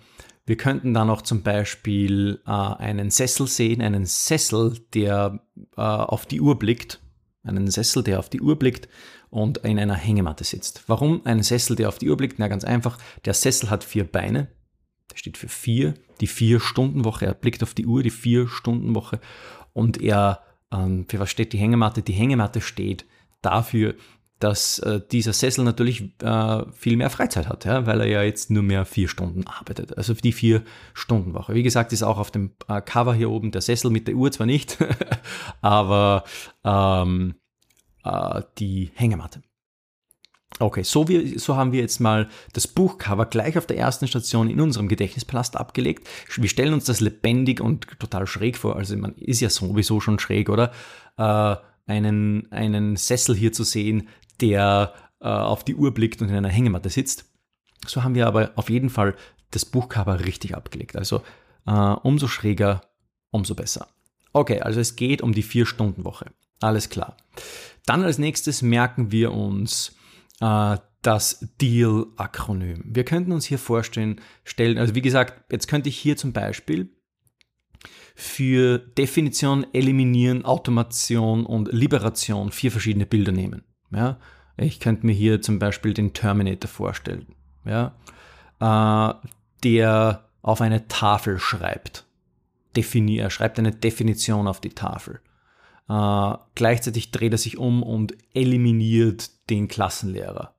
Wir 0.45 0.57
könnten 0.57 0.93
dann 0.93 1.09
auch 1.09 1.21
zum 1.21 1.43
Beispiel 1.43 2.41
äh, 2.45 2.51
einen 2.51 3.11
Sessel 3.11 3.47
sehen, 3.47 3.81
einen 3.81 4.05
Sessel, 4.05 4.79
der 4.93 5.41
äh, 5.75 5.81
auf 5.81 6.25
die 6.25 6.41
Uhr 6.41 6.57
blickt, 6.57 7.01
einen 7.43 7.69
Sessel, 7.69 8.03
der 8.03 8.19
auf 8.19 8.29
die 8.29 8.41
Uhr 8.41 8.57
blickt 8.57 8.87
und 9.29 9.59
in 9.59 9.77
einer 9.77 9.95
Hängematte 9.95 10.43
sitzt. 10.43 10.83
Warum 10.87 11.25
ein 11.25 11.43
Sessel, 11.43 11.75
der 11.75 11.89
auf 11.89 11.99
die 11.99 12.09
Uhr 12.09 12.17
blickt? 12.17 12.39
Na, 12.39 12.47
ganz 12.47 12.63
einfach. 12.63 12.97
Der 13.25 13.33
Sessel 13.33 13.69
hat 13.69 13.83
vier 13.83 14.05
Beine. 14.05 14.47
Der 15.11 15.17
steht 15.17 15.37
für 15.37 15.49
vier, 15.49 15.93
die 16.21 16.27
Vier-Stunden-Woche. 16.27 17.25
Er 17.25 17.33
blickt 17.33 17.63
auf 17.63 17.73
die 17.73 17.85
Uhr, 17.85 18.03
die 18.03 18.09
Vier-Stunden-Woche. 18.09 19.19
Und 19.73 20.01
er, 20.01 20.43
ähm, 20.71 21.05
für 21.09 21.19
was 21.19 21.29
steht 21.29 21.53
die 21.53 21.57
Hängematte? 21.57 22.01
Die 22.01 22.13
Hängematte 22.13 22.61
steht 22.61 23.05
dafür, 23.41 23.95
dass 24.39 24.79
äh, 24.79 25.01
dieser 25.11 25.33
Sessel 25.33 25.63
natürlich 25.63 26.11
äh, 26.21 26.63
viel 26.71 26.95
mehr 26.95 27.09
Freizeit 27.09 27.49
hat, 27.49 27.65
ja, 27.65 27.87
weil 27.87 28.01
er 28.01 28.07
ja 28.07 28.23
jetzt 28.23 28.51
nur 28.51 28.61
mehr 28.61 28.85
vier 28.85 29.07
Stunden 29.07 29.47
arbeitet. 29.47 29.97
Also 29.97 30.13
die 30.13 30.31
vier 30.31 30.63
Stunden 30.93 31.33
Woche. 31.33 31.55
Wie 31.55 31.63
gesagt, 31.63 31.91
ist 31.91 32.03
auch 32.03 32.19
auf 32.19 32.29
dem 32.29 32.51
äh, 32.67 32.81
Cover 32.81 33.15
hier 33.15 33.31
oben 33.31 33.51
der 33.51 33.61
Sessel 33.61 33.89
mit 33.89 34.07
der 34.07 34.15
Uhr 34.15 34.31
zwar 34.31 34.45
nicht, 34.45 34.77
aber 35.61 36.23
ähm, 36.63 37.35
äh, 38.03 38.41
die 38.59 38.91
Hängematte. 38.93 39.41
Okay, 40.59 40.83
so, 40.83 41.07
wir, 41.07 41.39
so 41.39 41.55
haben 41.55 41.71
wir 41.71 41.81
jetzt 41.81 41.99
mal 41.99 42.29
das 42.53 42.67
Buchcover 42.67 43.25
gleich 43.25 43.57
auf 43.57 43.67
der 43.67 43.77
ersten 43.77 44.07
Station 44.07 44.49
in 44.49 44.61
unserem 44.61 44.87
Gedächtnispalast 44.87 45.57
abgelegt. 45.57 46.07
Wir 46.35 46.49
stellen 46.49 46.73
uns 46.73 46.85
das 46.85 46.99
lebendig 46.99 47.59
und 47.59 47.99
total 47.99 48.25
schräg 48.25 48.57
vor. 48.57 48.75
Also 48.75 48.95
man 48.97 49.13
ist 49.15 49.41
ja 49.41 49.49
sowieso 49.49 49.99
schon 49.99 50.19
schräg, 50.19 50.49
oder? 50.49 50.71
Äh, 51.17 51.57
einen, 51.87 52.51
einen 52.51 52.95
Sessel 52.95 53.35
hier 53.35 53.53
zu 53.53 53.63
sehen, 53.63 54.09
der 54.39 54.93
äh, 55.19 55.27
auf 55.27 55.63
die 55.63 55.75
Uhr 55.75 55.93
blickt 55.93 56.21
und 56.21 56.29
in 56.29 56.35
einer 56.35 56.49
Hängematte 56.49 56.89
sitzt. 56.89 57.25
So 57.85 58.03
haben 58.03 58.15
wir 58.15 58.27
aber 58.27 58.51
auf 58.55 58.69
jeden 58.69 58.89
Fall 58.89 59.15
das 59.51 59.65
Buchcover 59.65 60.25
richtig 60.25 60.55
abgelegt. 60.55 60.95
Also 60.95 61.23
äh, 61.65 61.71
umso 61.71 62.27
schräger, 62.27 62.81
umso 63.31 63.55
besser. 63.55 63.87
Okay, 64.33 64.61
also 64.61 64.79
es 64.79 64.95
geht 64.95 65.21
um 65.21 65.33
die 65.33 65.43
Vier-Stunden-Woche. 65.43 66.31
Alles 66.59 66.89
klar. 66.89 67.17
Dann 67.85 68.03
als 68.03 68.17
nächstes 68.17 68.61
merken 68.61 69.11
wir 69.11 69.31
uns 69.31 69.95
äh, 70.41 70.77
das 71.01 71.47
DEAL-Akronym. 71.61 72.83
Wir 72.85 73.05
könnten 73.05 73.31
uns 73.31 73.45
hier 73.45 73.59
vorstellen, 73.59 74.19
stellen, 74.43 74.77
also 74.77 74.93
wie 74.95 75.01
gesagt, 75.01 75.51
jetzt 75.51 75.67
könnte 75.67 75.89
ich 75.89 75.97
hier 75.97 76.17
zum 76.17 76.33
Beispiel 76.33 76.89
für 78.19 78.79
Definition, 78.79 79.67
Eliminieren, 79.73 80.43
Automation 80.43 81.45
und 81.45 81.71
Liberation 81.71 82.51
vier 82.51 82.71
verschiedene 82.71 83.05
Bilder 83.05 83.31
nehmen. 83.31 83.63
Ja? 83.91 84.17
Ich 84.57 84.79
könnte 84.79 85.05
mir 85.05 85.13
hier 85.13 85.39
zum 85.43 85.59
Beispiel 85.59 85.93
den 85.93 86.13
Terminator 86.13 86.67
vorstellen, 86.67 87.27
ja? 87.63 87.93
Äh, 88.59 89.13
der 89.63 90.29
auf 90.41 90.61
eine 90.61 90.87
Tafel 90.87 91.37
schreibt. 91.37 92.05
Definier, 92.75 93.21
er 93.21 93.29
schreibt 93.29 93.59
eine 93.59 93.71
Definition 93.71 94.47
auf 94.47 94.61
die 94.61 94.73
Tafel. 94.73 95.21
Äh, 95.87 96.33
gleichzeitig 96.55 97.11
dreht 97.11 97.33
er 97.33 97.37
sich 97.37 97.59
um 97.59 97.83
und 97.83 98.17
eliminiert 98.33 99.29
den 99.51 99.67
Klassenlehrer 99.67 100.55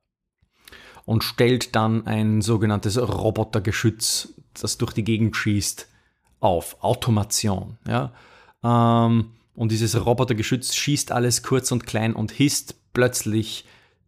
und 1.03 1.25
stellt 1.25 1.75
dann 1.75 2.07
ein 2.07 2.41
sogenanntes 2.41 2.97
Robotergeschütz, 2.97 4.33
das 4.53 4.77
durch 4.77 4.93
die 4.93 5.03
Gegend 5.03 5.35
schießt, 5.35 5.89
auf. 6.39 6.77
Automation. 6.81 7.77
Ja? 7.87 8.11
Ähm, 8.63 9.31
und 9.55 9.71
dieses 9.71 10.05
Robotergeschütz 10.05 10.75
schießt 10.75 11.11
alles 11.11 11.41
kurz 11.43 11.71
und 11.71 11.85
klein 11.85 12.13
und 12.13 12.31
hisst 12.31 12.75
plötzlich 12.93 13.65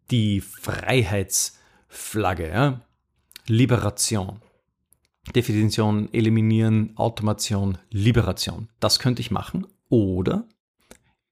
die 0.09 0.41
Freiheitsflagge. 0.41 2.49
Ja? 2.49 2.81
Liberation. 3.47 4.41
Definition, 5.35 6.11
eliminieren, 6.13 6.93
Automation, 6.95 7.77
Liberation. 7.91 8.69
Das 8.79 8.97
könnte 8.99 9.21
ich 9.21 9.29
machen. 9.29 9.67
Oder 9.89 10.45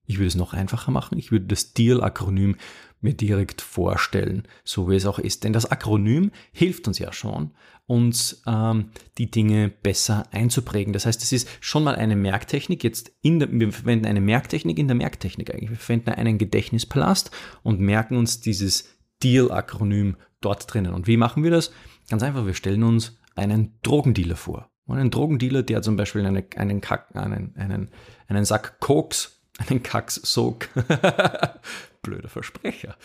ich 0.09 0.17
würde 0.17 0.27
es 0.27 0.35
noch 0.35 0.53
einfacher 0.53 0.89
machen. 0.89 1.19
Ich 1.19 1.31
würde 1.31 1.45
das 1.45 1.73
DEAL-Akronym 1.73 2.55
mir 2.99 3.13
direkt 3.13 3.61
vorstellen, 3.61 4.47
so 4.63 4.89
wie 4.89 4.95
es 4.95 5.05
auch 5.05 5.19
ist. 5.19 5.43
Denn 5.43 5.53
das 5.53 5.69
Akronym 5.69 6.31
hilft 6.51 6.87
uns 6.87 6.97
ja 6.97 7.13
schon, 7.13 7.51
uns 7.85 8.41
ähm, 8.47 8.89
die 9.19 9.29
Dinge 9.29 9.69
besser 9.69 10.23
einzuprägen. 10.31 10.93
Das 10.93 11.05
heißt, 11.05 11.21
es 11.21 11.31
ist 11.31 11.47
schon 11.59 11.83
mal 11.83 11.93
eine 11.93 12.15
Merktechnik. 12.15 12.83
Jetzt 12.83 13.11
in 13.21 13.37
der, 13.37 13.51
wir 13.51 13.71
verwenden 13.71 14.07
eine 14.07 14.19
Merktechnik 14.19 14.79
in 14.79 14.87
der 14.87 14.95
Merktechnik 14.95 15.53
eigentlich. 15.53 15.69
Wir 15.69 15.77
verwenden 15.77 16.09
einen 16.09 16.39
Gedächtnispalast 16.39 17.29
und 17.61 17.79
merken 17.79 18.17
uns 18.17 18.41
dieses 18.41 18.89
Deal-Akronym 19.21 20.17
dort 20.41 20.73
drinnen. 20.73 20.95
Und 20.95 21.05
wie 21.05 21.17
machen 21.17 21.43
wir 21.43 21.51
das? 21.51 21.71
Ganz 22.09 22.23
einfach, 22.23 22.47
wir 22.47 22.55
stellen 22.55 22.81
uns 22.81 23.19
einen 23.35 23.77
Drogendealer 23.83 24.37
vor. 24.37 24.71
Und 24.87 24.97
einen 24.97 25.11
Drogendealer, 25.11 25.61
der 25.61 25.83
zum 25.83 25.97
Beispiel 25.97 26.25
einen, 26.25 26.45
einen, 26.55 26.81
Kack, 26.81 27.15
einen, 27.15 27.55
einen, 27.55 27.89
einen 28.27 28.45
Sack 28.45 28.79
Koks, 28.79 29.38
einen 29.59 29.83
Kacks-Sog 29.83 30.69
blöder 32.01 32.29
Versprecher, 32.29 32.95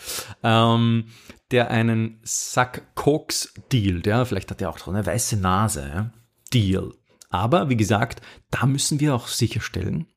ähm, 0.43 1.07
der 1.51 1.69
einen 1.69 2.19
Sack 2.23 2.95
Koks 2.95 3.53
dealt. 3.71 4.07
Ja? 4.07 4.25
Vielleicht 4.25 4.51
hat 4.51 4.61
er 4.61 4.69
auch 4.69 4.77
so 4.77 4.91
eine 4.91 5.05
weiße 5.05 5.37
Nase. 5.37 5.87
Ja? 5.93 6.11
Deal. 6.53 6.93
Aber 7.29 7.69
wie 7.69 7.77
gesagt, 7.77 8.21
da 8.49 8.65
müssen 8.65 8.99
wir 8.99 9.15
auch 9.15 9.27
sicherstellen, 9.27 10.07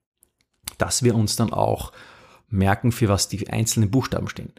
dass 0.78 1.02
wir 1.02 1.14
uns 1.14 1.36
dann 1.36 1.52
auch 1.52 1.92
merken, 2.48 2.92
für 2.92 3.08
was 3.08 3.28
die 3.28 3.48
einzelnen 3.50 3.90
Buchstaben 3.90 4.28
stehen. 4.28 4.52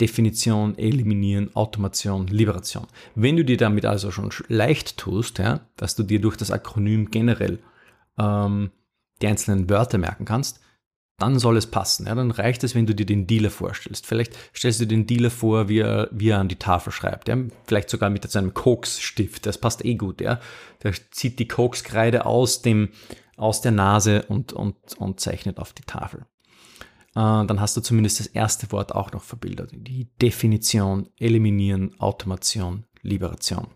Definition, 0.00 0.78
Eliminieren, 0.78 1.54
Automation, 1.56 2.28
Liberation. 2.28 2.86
Wenn 3.14 3.36
du 3.36 3.44
dir 3.44 3.56
damit 3.56 3.84
also 3.84 4.10
schon 4.10 4.30
leicht 4.46 4.96
tust, 4.96 5.38
ja, 5.38 5.60
dass 5.76 5.96
du 5.96 6.04
dir 6.04 6.20
durch 6.20 6.36
das 6.36 6.50
Akronym 6.50 7.10
generell 7.10 7.58
ähm, 8.16 8.70
die 9.20 9.26
einzelnen 9.26 9.68
Wörter 9.68 9.98
merken 9.98 10.24
kannst, 10.24 10.60
dann 11.18 11.40
soll 11.40 11.56
es 11.56 11.66
passen. 11.66 12.06
Ja, 12.06 12.14
dann 12.14 12.30
reicht 12.30 12.62
es, 12.62 12.76
wenn 12.76 12.86
du 12.86 12.94
dir 12.94 13.04
den 13.04 13.26
Dealer 13.26 13.50
vorstellst. 13.50 14.06
Vielleicht 14.06 14.36
stellst 14.54 14.80
du 14.80 14.86
dir 14.86 14.96
den 14.96 15.06
Dealer 15.06 15.30
vor, 15.30 15.68
wie 15.68 15.80
er, 15.80 16.08
wie 16.12 16.28
er 16.28 16.38
an 16.38 16.48
die 16.48 16.56
Tafel 16.56 16.92
schreibt. 16.92 17.28
Ja? 17.28 17.36
Vielleicht 17.64 17.90
sogar 17.90 18.08
mit 18.08 18.28
seinem 18.30 18.54
Koksstift. 18.54 19.44
Das 19.44 19.58
passt 19.58 19.84
eh 19.84 19.96
gut. 19.96 20.20
Ja? 20.20 20.40
Der 20.84 20.94
zieht 21.10 21.40
die 21.40 21.48
Kokskreide 21.48 22.24
aus, 22.24 22.62
dem, 22.62 22.90
aus 23.36 23.60
der 23.60 23.72
Nase 23.72 24.22
und, 24.28 24.52
und, 24.52 24.76
und 24.96 25.18
zeichnet 25.18 25.58
auf 25.58 25.72
die 25.72 25.82
Tafel. 25.82 26.24
Äh, 27.16 27.44
dann 27.46 27.60
hast 27.60 27.76
du 27.76 27.80
zumindest 27.80 28.20
das 28.20 28.28
erste 28.28 28.70
Wort 28.70 28.94
auch 28.94 29.10
noch 29.10 29.24
verbildert. 29.24 29.72
Die 29.72 30.08
Definition, 30.22 31.08
Eliminieren, 31.18 31.98
Automation, 31.98 32.84
Liberation. 33.02 33.66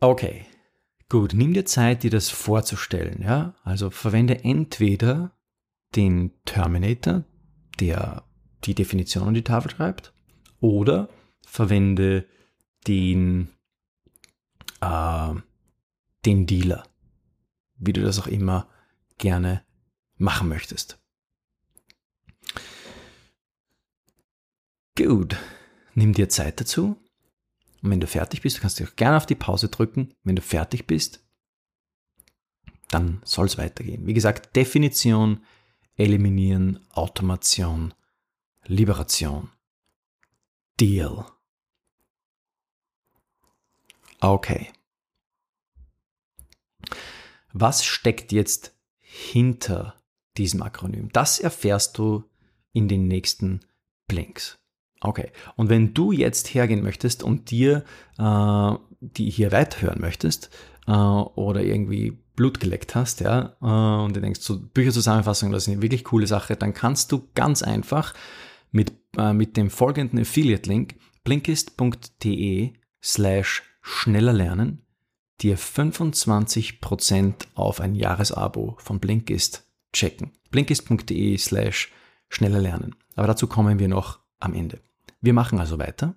Okay, 0.00 0.44
Gut, 1.08 1.32
nimm 1.34 1.52
dir 1.52 1.64
Zeit, 1.64 2.02
dir 2.02 2.10
das 2.10 2.30
vorzustellen. 2.30 3.22
Ja? 3.22 3.54
Also 3.62 3.90
verwende 3.90 4.42
entweder 4.42 5.32
den 5.94 6.32
Terminator, 6.44 7.24
der 7.80 8.24
die 8.64 8.74
Definition 8.74 9.28
an 9.28 9.34
die 9.34 9.44
Tafel 9.44 9.70
schreibt, 9.70 10.12
oder 10.60 11.08
verwende 11.46 12.26
den, 12.86 13.48
äh, 14.80 15.34
den 16.24 16.46
Dealer, 16.46 16.84
wie 17.76 17.92
du 17.92 18.02
das 18.02 18.18
auch 18.18 18.26
immer 18.26 18.68
gerne 19.18 19.62
machen 20.16 20.48
möchtest. 20.48 20.98
Gut, 24.96 25.36
nimm 25.94 26.14
dir 26.14 26.28
Zeit 26.28 26.60
dazu. 26.60 26.96
Und 27.84 27.90
wenn 27.90 28.00
du 28.00 28.06
fertig 28.06 28.40
bist, 28.40 28.62
kannst 28.62 28.80
du 28.80 28.84
auch 28.84 28.96
gerne 28.96 29.18
auf 29.18 29.26
die 29.26 29.34
Pause 29.34 29.68
drücken. 29.68 30.14
Wenn 30.22 30.36
du 30.36 30.40
fertig 30.40 30.86
bist, 30.86 31.22
dann 32.88 33.20
soll 33.26 33.44
es 33.44 33.58
weitergehen. 33.58 34.06
Wie 34.06 34.14
gesagt, 34.14 34.56
Definition, 34.56 35.44
Eliminieren, 35.94 36.80
Automation, 36.92 37.92
Liberation, 38.64 39.50
Deal. 40.80 41.26
Okay. 44.20 44.72
Was 47.52 47.84
steckt 47.84 48.32
jetzt 48.32 48.74
hinter 48.98 50.02
diesem 50.38 50.62
Akronym? 50.62 51.10
Das 51.12 51.38
erfährst 51.38 51.98
du 51.98 52.24
in 52.72 52.88
den 52.88 53.08
nächsten 53.08 53.60
Blinks. 54.08 54.58
Okay. 55.04 55.30
Und 55.56 55.68
wenn 55.68 55.92
du 55.92 56.12
jetzt 56.12 56.54
hergehen 56.54 56.82
möchtest 56.82 57.22
und 57.22 57.50
dir 57.50 57.84
äh, 58.18 58.72
die 59.00 59.28
hier 59.28 59.52
weiterhören 59.52 60.00
möchtest 60.00 60.50
äh, 60.86 60.92
oder 60.92 61.62
irgendwie 61.62 62.18
Blut 62.36 62.58
geleckt 62.58 62.94
hast, 62.94 63.20
ja, 63.20 63.54
äh, 63.60 64.04
und 64.04 64.16
du 64.16 64.20
denkst, 64.20 64.40
so 64.40 64.58
Bücherzusammenfassungen, 64.58 65.52
das 65.52 65.64
ist 65.64 65.72
eine 65.72 65.82
wirklich 65.82 66.04
coole 66.04 66.26
Sache, 66.26 66.56
dann 66.56 66.72
kannst 66.72 67.12
du 67.12 67.28
ganz 67.34 67.62
einfach 67.62 68.14
mit, 68.72 68.92
äh, 69.18 69.34
mit 69.34 69.56
dem 69.56 69.70
folgenden 69.70 70.20
Affiliate-Link 70.20 70.94
blinkist.de 71.22 72.72
slash 73.02 73.62
schneller 73.82 74.32
lernen 74.32 74.80
dir 75.40 75.58
25% 75.58 77.34
auf 77.54 77.80
ein 77.80 77.94
Jahresabo 77.94 78.76
von 78.78 79.00
Blinkist 79.00 79.68
checken. 79.92 80.32
blinkist.de 80.50 81.36
slash 81.36 81.92
schneller 82.28 82.60
lernen. 82.60 82.94
Aber 83.16 83.26
dazu 83.26 83.46
kommen 83.46 83.78
wir 83.78 83.88
noch 83.88 84.20
am 84.40 84.54
Ende. 84.54 84.80
Wir 85.24 85.32
machen 85.32 85.58
also 85.58 85.78
weiter. 85.78 86.16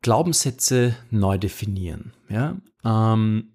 Glaubenssätze 0.00 0.96
neu 1.10 1.36
definieren. 1.36 2.14
Ja? 2.30 2.56
Ähm, 2.82 3.52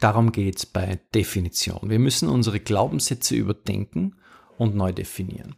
darum 0.00 0.32
geht 0.32 0.56
es 0.56 0.64
bei 0.64 1.00
Definition. 1.14 1.90
Wir 1.90 1.98
müssen 1.98 2.30
unsere 2.30 2.60
Glaubenssätze 2.60 3.34
überdenken 3.34 4.14
und 4.56 4.74
neu 4.74 4.90
definieren. 4.90 5.56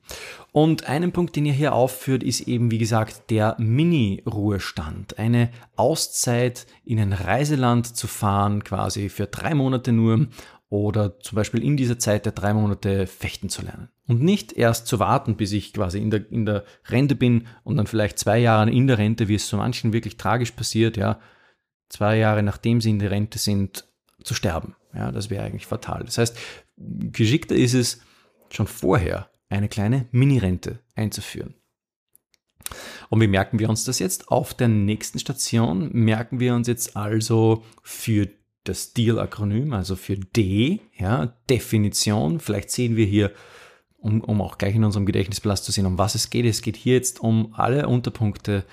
Und 0.51 0.89
einen 0.89 1.13
Punkt, 1.13 1.37
den 1.37 1.47
ihr 1.47 1.53
hier 1.53 1.73
aufführt, 1.73 2.25
ist 2.25 2.49
eben, 2.49 2.73
wie 2.73 2.79
gesagt, 2.79 3.31
der 3.31 3.55
Mini-Ruhestand. 3.61 5.21
Eine 5.21 5.51
Auszeit 5.77 6.67
in 6.85 6.99
ein 6.99 7.13
Reiseland 7.13 7.97
zu 7.97 8.09
fahren, 8.09 8.65
quasi 8.65 9.09
für 9.09 9.29
drei 9.29 9.55
Monate 9.55 9.93
nur 9.93 10.27
oder 10.71 11.19
zum 11.19 11.37
Beispiel 11.37 11.63
in 11.63 11.77
dieser 11.77 11.99
Zeit 11.99 12.25
der 12.25 12.33
drei 12.33 12.55
Monate 12.55 13.07
fechten 13.07 13.49
zu 13.49 13.63
lernen. 13.63 13.89
Und 14.07 14.23
nicht 14.23 14.53
erst 14.53 14.87
zu 14.87 15.01
warten, 15.01 15.37
bis 15.37 15.53
ich 15.53 15.73
quasi 15.73 15.99
in 15.99 16.11
der, 16.11 16.31
in 16.31 16.47
der 16.47 16.65
Rente 16.87 17.17
bin 17.17 17.47
und 17.65 17.77
dann 17.77 17.89
vielleicht 17.89 18.19
zwei 18.19 18.39
Jahre 18.39 18.71
in 18.71 18.87
der 18.87 18.99
Rente, 18.99 19.29
wie 19.29 19.35
es 19.35 19.49
so 19.49 19.57
manchen 19.57 19.93
wirklich 19.93 20.17
tragisch 20.17 20.53
passiert, 20.53 20.97
ja, 20.97 21.21
zwei 21.89 22.17
Jahre 22.17 22.43
nachdem 22.43 22.81
sie 22.81 22.91
in 22.91 23.01
der 23.01 23.11
Rente 23.11 23.39
sind, 23.39 23.85
zu 24.23 24.35
sterben. 24.35 24.77
Ja, 24.95 25.13
das 25.13 25.29
wäre 25.29 25.45
eigentlich 25.45 25.67
fatal. 25.67 26.05
Das 26.05 26.19
heißt, 26.19 26.39
geschickter 26.77 27.57
ist 27.57 27.75
es, 27.75 28.01
schon 28.53 28.67
vorher 28.67 29.31
eine 29.49 29.69
kleine 29.69 30.07
Mini-Rente 30.11 30.81
einzuführen. 30.95 31.55
Und 33.09 33.21
wie 33.21 33.27
merken 33.27 33.59
wir 33.59 33.69
uns 33.69 33.85
das 33.85 33.99
jetzt? 33.99 34.29
Auf 34.29 34.55
der 34.55 34.69
nächsten 34.69 35.19
Station 35.19 35.91
merken 35.93 36.41
wir 36.41 36.55
uns 36.55 36.69
jetzt 36.69 36.97
also 36.97 37.65
für 37.83 38.29
das 38.65 38.93
DEAL-Akronym, 38.93 39.73
also 39.73 39.97
für 39.97 40.17
D, 40.17 40.81
ja, 40.99 41.35
Definition. 41.49 42.41
Vielleicht 42.41 42.71
sehen 42.71 42.97
wir 42.97 43.07
hier, 43.07 43.33
um, 43.99 44.21
um 44.21 44.41
auch 44.43 44.59
gleich 44.59 44.75
in 44.75 44.85
unserem 44.85 45.07
Gedächtnisblast 45.07 45.65
zu 45.65 45.73
sehen, 45.73 45.87
um 45.87 45.99
was 45.99 46.15
es 46.15 46.31
geht. 46.31 46.45
Es 46.45 46.63
geht 46.63 46.77
hier 46.77 46.95
jetzt 46.95 47.21
um 47.21 47.55
alle 47.55 47.89
Unterpunkte 47.89 48.65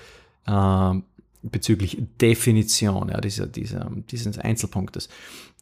äh, 0.46 0.94
bezüglich 1.42 1.98
Definition, 2.20 3.08
ja, 3.08 3.20
dieser, 3.20 3.46
dieser, 3.46 3.90
dieses 4.10 4.38
Einzelpunktes. 4.38 5.08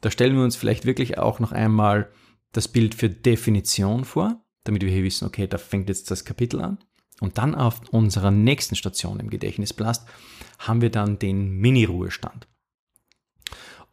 Da 0.01 0.11
stellen 0.11 0.37
wir 0.37 0.45
uns 0.45 0.57
vielleicht 0.57 0.87
wirklich 0.87 1.19
auch 1.19 1.39
noch 1.39 1.53
einmal 1.53 2.11
das 2.53 2.69
Bild 2.69 2.95
für 2.95 3.09
Definition 3.09 4.05
vor, 4.05 4.41
damit 4.65 4.83
wir 4.83 4.91
hier 4.91 5.05
wissen, 5.05 5.27
okay, 5.27 5.47
da 5.47 5.59
fängt 5.59 5.89
jetzt 5.89 6.11
das 6.11 6.25
Kapitel 6.25 6.61
an. 6.61 6.79
Und 7.21 7.39
dann 7.39 7.55
auf 7.55 7.81
unserer 7.91 8.31
nächsten 8.31 8.77
Station 8.77 9.21
im 9.21 9.31
Gedächtnisblast 9.31 10.07
haben 10.59 10.83
wir 10.83 10.91
dann 10.91 11.19
den 11.19 11.51
Mini-Ruhestand. 11.59 12.47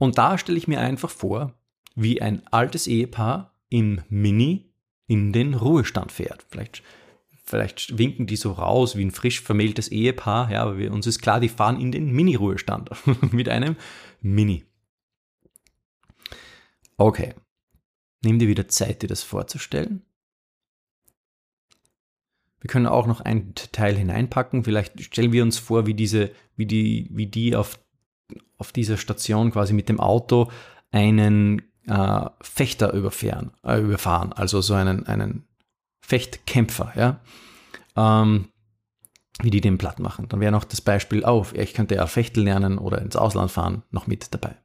Und 0.04 0.18
da 0.18 0.38
stelle 0.38 0.58
ich 0.58 0.68
mir 0.68 0.80
einfach 0.80 1.10
vor, 1.10 1.54
wie 1.96 2.22
ein 2.22 2.46
altes 2.48 2.88
Ehepaar 2.88 3.56
im 3.70 4.02
Mini 4.10 4.74
in 5.08 5.32
den 5.32 5.54
Ruhestand 5.54 6.12
fährt. 6.12 6.46
Vielleicht, 6.50 6.84
vielleicht 7.44 7.98
winken 7.98 8.28
die 8.28 8.36
so 8.36 8.52
raus 8.52 8.96
wie 8.96 9.06
ein 9.06 9.12
frisch 9.12 9.42
vermähltes 9.42 9.90
Ehepaar, 9.90 10.52
ja, 10.52 10.62
aber 10.64 10.78
wir, 10.78 10.92
uns 10.92 11.08
ist 11.08 11.22
klar, 11.22 11.40
die 11.40 11.50
fahren 11.50 11.80
in 11.80 11.92
den 11.92 12.12
Mini-Ruhestand 12.12 12.92
mit 13.34 13.50
einem 13.50 13.76
Mini. 14.22 14.66
Okay, 16.98 17.34
Nimm 18.24 18.40
dir 18.40 18.48
wieder 18.48 18.68
Zeit, 18.70 19.02
dir 19.02 19.08
das 19.08 19.22
vorzustellen. 19.22 20.02
Wir 22.62 22.70
können 22.70 22.88
auch 22.88 23.06
noch 23.06 23.20
ein 23.20 23.54
Teil 23.54 23.98
hineinpacken. 23.98 24.64
Vielleicht 24.64 25.04
stellen 25.04 25.34
wir 25.34 25.44
uns 25.44 25.60
vor, 25.60 25.86
wie 25.86 25.94
diese, 25.94 26.32
wie 26.56 26.66
die, 26.66 27.10
wie 27.12 27.28
die 27.28 27.56
auf, 27.58 27.78
auf 28.58 28.72
dieser 28.72 28.98
Station 28.98 29.52
quasi 29.52 29.74
mit 29.74 29.90
dem 29.90 30.00
Auto 30.00 30.52
einen 30.92 31.62
äh, 31.88 32.30
Fechter 32.42 32.94
überfahren, 32.94 33.52
äh, 33.64 33.80
überfahren, 33.80 34.34
also 34.34 34.62
so 34.62 34.74
einen, 34.74 35.06
einen 35.08 35.46
Fechtkämpfer, 36.02 36.94
ja. 36.96 37.20
Ähm, 37.96 38.50
wie 39.42 39.50
die 39.50 39.62
den 39.62 39.78
platt 39.78 40.00
machen. 40.00 40.28
Dann 40.30 40.40
wäre 40.40 40.52
noch 40.52 40.64
das 40.64 40.82
Beispiel 40.82 41.26
auf, 41.26 41.54
oh, 41.54 41.60
ich 41.60 41.74
könnte 41.74 41.96
ja 41.96 42.06
Fechten 42.08 42.42
lernen 42.42 42.78
oder 42.78 43.02
ins 43.02 43.16
Ausland 43.16 43.52
fahren, 43.52 43.84
noch 43.90 44.08
mit 44.08 44.34
dabei. 44.34 44.56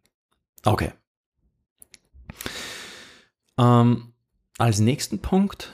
Okay. 0.64 0.92
Ähm, 3.57 4.12
als 4.59 4.79
nächsten 4.79 5.21
Punkt 5.21 5.73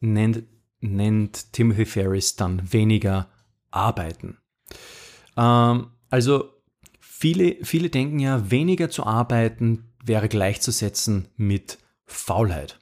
nennt, 0.00 0.44
nennt 0.80 1.52
Timothy 1.52 1.86
Ferris 1.86 2.36
dann 2.36 2.72
weniger 2.72 3.28
arbeiten. 3.70 4.38
Ähm, 5.36 5.90
also 6.10 6.50
viele, 7.00 7.56
viele 7.62 7.90
denken 7.90 8.18
ja, 8.20 8.50
weniger 8.50 8.90
zu 8.90 9.04
arbeiten 9.04 9.84
wäre 10.04 10.28
gleichzusetzen 10.28 11.28
mit 11.36 11.78
Faulheit. 12.06 12.78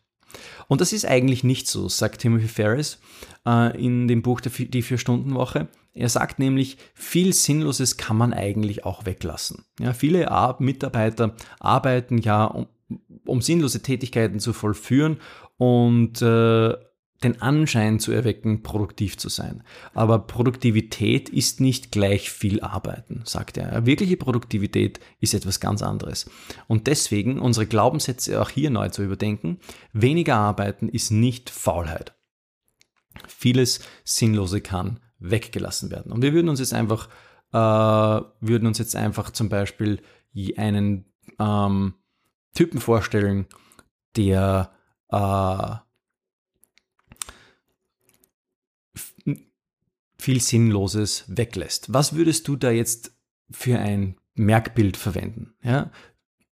Und 0.69 0.81
das 0.81 0.93
ist 0.93 1.07
eigentlich 1.07 1.45
nicht 1.45 1.67
so, 1.67 1.89
sagt 1.89 2.21
Timothy 2.21 2.49
Ferris 2.49 3.01
äh, 3.47 3.77
in 3.83 4.09
dem 4.09 4.23
Buch 4.23 4.41
Die 4.41 4.83
Vier-Stunden-Woche. 4.83 5.69
Er 5.95 6.09
sagt 6.09 6.39
nämlich, 6.39 6.77
viel 6.95 7.33
Sinnloses 7.33 7.97
kann 7.97 8.17
man 8.17 8.35
eigentlich 8.35 8.85
auch 8.85 9.07
weglassen. 9.07 9.65
Ja, 9.81 9.95
viele 9.95 10.29
Mitarbeiter 10.59 11.35
arbeiten 11.59 12.19
ja 12.19 12.67
um 13.25 13.41
sinnlose 13.43 13.83
Tätigkeiten 13.83 14.41
zu 14.41 14.53
vollführen 14.53 15.19
und 15.57 16.23
äh, 16.23 16.75
den 17.23 17.41
Anschein 17.41 17.99
zu 17.99 18.13
erwecken, 18.13 18.63
produktiv 18.63 19.17
zu 19.17 19.29
sein. 19.29 19.63
Aber 19.95 20.19
Produktivität 20.19 21.29
ist 21.29 21.61
nicht 21.61 21.91
gleich 21.91 22.31
viel 22.31 22.61
Arbeiten, 22.61 23.23
sagt 23.25 23.57
er. 23.57 23.87
Wirkliche 23.87 24.17
Produktivität 24.17 25.01
ist 25.21 25.35
etwas 25.35 25.61
ganz 25.61 25.83
anderes. 25.83 26.31
Und 26.67 26.87
deswegen 26.87 27.39
unsere 27.39 27.67
Glaubenssätze 27.67 28.41
auch 28.41 28.51
hier 28.51 28.71
neu 28.71 28.91
zu 28.91 29.03
überdenken. 29.03 29.59
Weniger 29.93 30.37
arbeiten 30.37 30.89
ist 30.89 31.11
nicht 31.11 31.49
Faulheit. 31.49 32.15
Vieles 33.27 33.81
Sinnlose 34.05 34.61
kann 34.61 35.01
weggelassen 35.19 35.91
werden. 35.91 36.13
Und 36.13 36.23
wir 36.23 36.35
würden 36.35 36.51
uns 36.51 36.61
jetzt 36.61 36.75
einfach, 36.75 37.09
äh, 37.53 37.57
würden 38.41 38.67
uns 38.67 38.79
jetzt 38.79 38.95
einfach 38.95 39.31
zum 39.31 39.49
Beispiel 39.49 40.03
einen 40.57 41.07
ähm, 41.39 41.95
Typen 42.55 42.81
vorstellen, 42.81 43.47
der 44.17 44.71
äh, 45.11 45.86
viel 50.27 50.41
Sinnloses 50.41 51.23
weglässt. 51.29 51.93
Was 51.93 52.17
würdest 52.17 52.49
du 52.49 52.57
da 52.57 52.73
jetzt 52.73 53.17
für 53.49 53.79
ein 53.79 54.17
Merkbild 54.35 54.97
verwenden, 54.97 55.55
ja, 55.63 55.93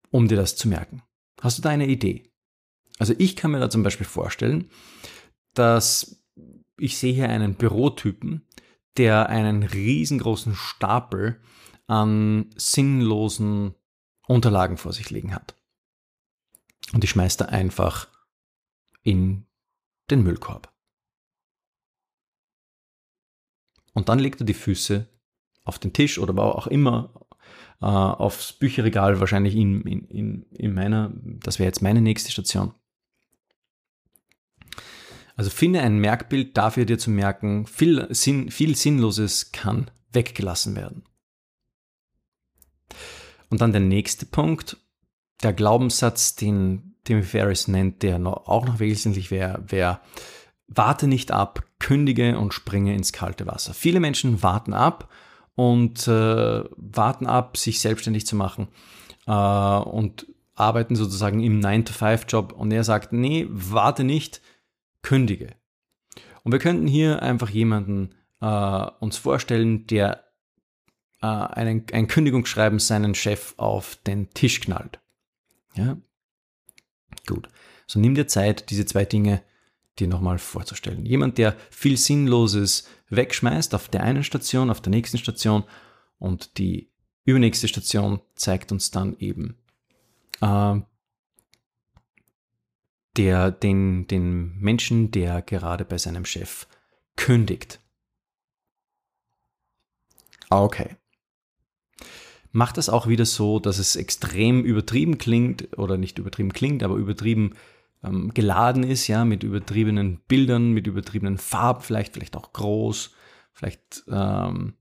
um 0.08 0.26
dir 0.26 0.36
das 0.36 0.56
zu 0.56 0.68
merken? 0.68 1.02
Hast 1.42 1.58
du 1.58 1.62
da 1.62 1.68
eine 1.68 1.86
Idee? 1.86 2.32
Also 2.98 3.12
ich 3.18 3.36
kann 3.36 3.50
mir 3.50 3.60
da 3.60 3.68
zum 3.68 3.82
Beispiel 3.82 4.06
vorstellen, 4.06 4.70
dass 5.52 6.24
ich 6.78 6.96
sehe 6.96 7.12
hier 7.12 7.28
einen 7.28 7.56
Bürotypen, 7.56 8.48
der 8.96 9.28
einen 9.28 9.62
riesengroßen 9.62 10.54
Stapel 10.54 11.38
an 11.88 12.48
sinnlosen 12.56 13.74
Unterlagen 14.26 14.78
vor 14.78 14.94
sich 14.94 15.10
liegen 15.10 15.34
hat. 15.34 15.56
Und 16.94 17.02
die 17.02 17.08
schmeißt 17.08 17.42
er 17.42 17.50
einfach 17.50 18.08
in 19.02 19.44
den 20.10 20.22
Müllkorb. 20.22 20.72
Und 23.98 24.08
dann 24.08 24.20
legt 24.20 24.40
er 24.40 24.46
die 24.46 24.54
Füße 24.54 25.08
auf 25.64 25.80
den 25.80 25.92
Tisch 25.92 26.20
oder 26.20 26.40
auch 26.40 26.68
immer 26.68 27.26
äh, 27.80 27.86
aufs 27.86 28.52
Bücherregal, 28.52 29.18
wahrscheinlich 29.18 29.56
in, 29.56 29.82
in, 29.82 30.42
in 30.52 30.72
meiner, 30.72 31.12
das 31.24 31.58
wäre 31.58 31.66
jetzt 31.66 31.82
meine 31.82 32.00
nächste 32.00 32.30
Station. 32.30 32.72
Also 35.34 35.50
finde 35.50 35.80
ein 35.80 35.98
Merkbild 35.98 36.56
dafür 36.56 36.84
dir 36.84 37.00
zu 37.00 37.10
merken, 37.10 37.66
viel, 37.66 38.06
Sinn, 38.14 38.52
viel 38.52 38.76
Sinnloses 38.76 39.50
kann 39.50 39.90
weggelassen 40.12 40.76
werden. 40.76 41.02
Und 43.50 43.60
dann 43.60 43.72
der 43.72 43.80
nächste 43.80 44.26
Punkt, 44.26 44.76
der 45.42 45.52
Glaubenssatz, 45.52 46.36
den 46.36 46.94
Timothy 47.02 47.26
Ferris 47.26 47.66
nennt, 47.66 48.04
der 48.04 48.20
noch, 48.20 48.46
auch 48.46 48.64
noch 48.64 48.78
wesentlich 48.78 49.32
wäre, 49.32 49.60
wäre, 49.66 50.00
warte 50.68 51.08
nicht 51.08 51.32
ab, 51.32 51.64
kündige 51.78 52.38
und 52.38 52.54
springe 52.54 52.94
ins 52.94 53.12
kalte 53.12 53.46
Wasser. 53.46 53.74
Viele 53.74 54.00
Menschen 54.00 54.42
warten 54.42 54.74
ab 54.74 55.08
und 55.54 56.06
äh, 56.06 56.64
warten 56.76 57.26
ab, 57.26 57.56
sich 57.56 57.80
selbstständig 57.80 58.26
zu 58.26 58.36
machen 58.36 58.68
äh, 59.26 59.32
und 59.32 60.26
arbeiten 60.54 60.96
sozusagen 60.96 61.40
im 61.40 61.60
9-to-5-Job. 61.60 62.52
Und 62.52 62.72
er 62.72 62.84
sagt, 62.84 63.12
nee, 63.12 63.46
warte 63.48 64.04
nicht, 64.04 64.40
kündige. 65.02 65.54
Und 66.42 66.52
wir 66.52 66.58
könnten 66.58 66.86
hier 66.86 67.22
einfach 67.22 67.50
jemanden 67.50 68.14
äh, 68.40 68.86
uns 69.00 69.16
vorstellen, 69.16 69.86
der 69.86 70.24
äh, 71.22 71.26
einen, 71.26 71.86
ein 71.92 72.08
Kündigungsschreiben 72.08 72.78
seinen 72.78 73.14
Chef 73.14 73.54
auf 73.56 73.96
den 74.06 74.30
Tisch 74.30 74.60
knallt. 74.60 75.00
Ja? 75.74 75.96
Gut. 77.26 77.48
So 77.86 77.98
nimm 77.98 78.14
dir 78.14 78.26
Zeit, 78.26 78.70
diese 78.70 78.86
zwei 78.86 79.04
Dinge 79.04 79.42
dir 80.00 80.08
nochmal 80.08 80.38
vorzustellen. 80.38 81.04
Jemand, 81.06 81.38
der 81.38 81.56
viel 81.70 81.96
Sinnloses 81.96 82.88
wegschmeißt 83.10 83.74
auf 83.74 83.88
der 83.88 84.02
einen 84.02 84.24
Station, 84.24 84.70
auf 84.70 84.80
der 84.80 84.90
nächsten 84.90 85.18
Station 85.18 85.64
und 86.18 86.58
die 86.58 86.90
übernächste 87.24 87.68
Station 87.68 88.20
zeigt 88.34 88.72
uns 88.72 88.90
dann 88.90 89.16
eben 89.18 89.56
äh, 90.40 90.80
der, 93.16 93.50
den, 93.50 94.06
den 94.06 94.58
Menschen, 94.58 95.10
der 95.10 95.42
gerade 95.42 95.84
bei 95.84 95.98
seinem 95.98 96.24
Chef 96.24 96.66
kündigt. 97.16 97.80
Okay. 100.50 100.96
Macht 102.52 102.78
das 102.78 102.88
auch 102.88 103.06
wieder 103.06 103.26
so, 103.26 103.58
dass 103.58 103.78
es 103.78 103.96
extrem 103.96 104.64
übertrieben 104.64 105.18
klingt 105.18 105.76
oder 105.76 105.98
nicht 105.98 106.18
übertrieben 106.18 106.52
klingt, 106.52 106.82
aber 106.82 106.94
übertrieben 106.94 107.54
ähm, 108.02 108.32
geladen 108.34 108.82
ist, 108.82 109.06
ja, 109.08 109.24
mit 109.24 109.42
übertriebenen 109.42 110.20
Bildern, 110.28 110.72
mit 110.72 110.86
übertriebenen 110.86 111.38
Farben, 111.38 111.82
vielleicht, 111.82 112.14
vielleicht 112.14 112.36
auch 112.36 112.52
groß, 112.52 113.14
vielleicht 113.52 114.04
ähm, 114.08 114.74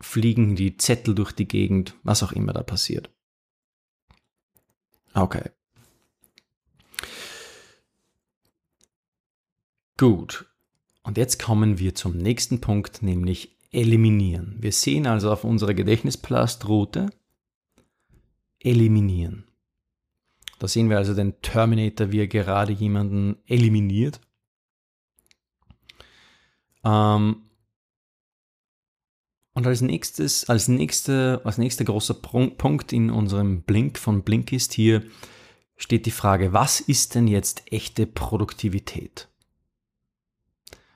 fliegen 0.00 0.56
die 0.56 0.76
Zettel 0.76 1.14
durch 1.14 1.32
die 1.32 1.48
Gegend, 1.48 1.94
was 2.02 2.22
auch 2.22 2.32
immer 2.32 2.52
da 2.52 2.62
passiert. 2.62 3.10
Okay. 5.14 5.50
Gut. 9.96 10.46
Und 11.02 11.16
jetzt 11.16 11.42
kommen 11.42 11.78
wir 11.78 11.94
zum 11.94 12.16
nächsten 12.16 12.60
Punkt, 12.60 13.02
nämlich 13.02 13.56
eliminieren. 13.72 14.56
Wir 14.58 14.72
sehen 14.72 15.06
also 15.06 15.32
auf 15.32 15.44
unserer 15.44 15.74
Gedächtnisplastrute 15.74 17.10
eliminieren. 18.60 19.45
Da 20.58 20.68
sehen 20.68 20.88
wir 20.88 20.96
also 20.96 21.14
den 21.14 21.40
Terminator, 21.42 22.12
wie 22.12 22.20
er 22.20 22.28
gerade 22.28 22.72
jemanden 22.72 23.36
eliminiert. 23.46 24.20
Ähm, 26.84 27.42
und 29.52 29.66
als 29.66 29.80
nächstes, 29.80 30.48
als 30.48 30.68
nächste, 30.68 31.40
als 31.44 31.58
nächster 31.58 31.84
großer 31.84 32.14
Punkt 32.14 32.92
in 32.92 33.10
unserem 33.10 33.62
Blink 33.62 33.98
von 33.98 34.22
Blinkist 34.22 34.72
hier 34.72 35.02
steht 35.76 36.06
die 36.06 36.10
Frage, 36.10 36.52
was 36.52 36.80
ist 36.80 37.14
denn 37.14 37.26
jetzt 37.26 37.70
echte 37.72 38.06
Produktivität? 38.06 39.28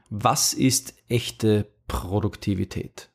Was 0.08 0.54
ist 0.54 0.94
echte 1.08 1.70
Produktivität? 1.86 3.09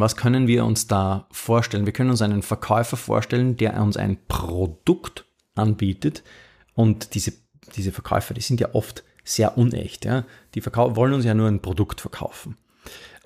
Was 0.00 0.16
können 0.16 0.46
wir 0.46 0.64
uns 0.64 0.86
da 0.86 1.26
vorstellen? 1.30 1.86
Wir 1.86 1.92
können 1.92 2.10
uns 2.10 2.22
einen 2.22 2.42
Verkäufer 2.42 2.96
vorstellen, 2.96 3.56
der 3.56 3.80
uns 3.82 3.96
ein 3.96 4.18
Produkt 4.26 5.24
anbietet 5.54 6.22
und 6.74 7.14
diese, 7.14 7.32
diese 7.76 7.92
Verkäufer, 7.92 8.34
die 8.34 8.40
sind 8.40 8.60
ja 8.60 8.74
oft 8.74 9.04
sehr 9.24 9.58
unecht. 9.58 10.04
Ja? 10.04 10.24
Die 10.54 10.64
wollen 10.64 11.12
uns 11.12 11.24
ja 11.24 11.34
nur 11.34 11.48
ein 11.48 11.60
Produkt 11.60 12.00
verkaufen. 12.00 12.56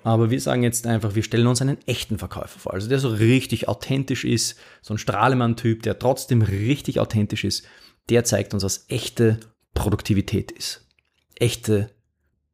Aber 0.03 0.29
wir 0.29 0.39
sagen 0.39 0.63
jetzt 0.63 0.87
einfach, 0.87 1.15
wir 1.15 1.23
stellen 1.23 1.47
uns 1.47 1.61
einen 1.61 1.77
echten 1.85 2.17
Verkäufer 2.17 2.59
vor. 2.59 2.73
Also 2.73 2.87
der 2.87 2.99
so 2.99 3.09
richtig 3.09 3.67
authentisch 3.67 4.23
ist, 4.23 4.57
so 4.81 4.93
ein 4.93 4.97
Strahlemann-Typ, 4.97 5.83
der 5.83 5.99
trotzdem 5.99 6.41
richtig 6.41 6.99
authentisch 6.99 7.43
ist, 7.43 7.65
der 8.09 8.23
zeigt 8.23 8.53
uns, 8.53 8.63
was 8.63 8.85
echte 8.87 9.39
Produktivität 9.73 10.51
ist. 10.51 10.87
Echte 11.35 11.89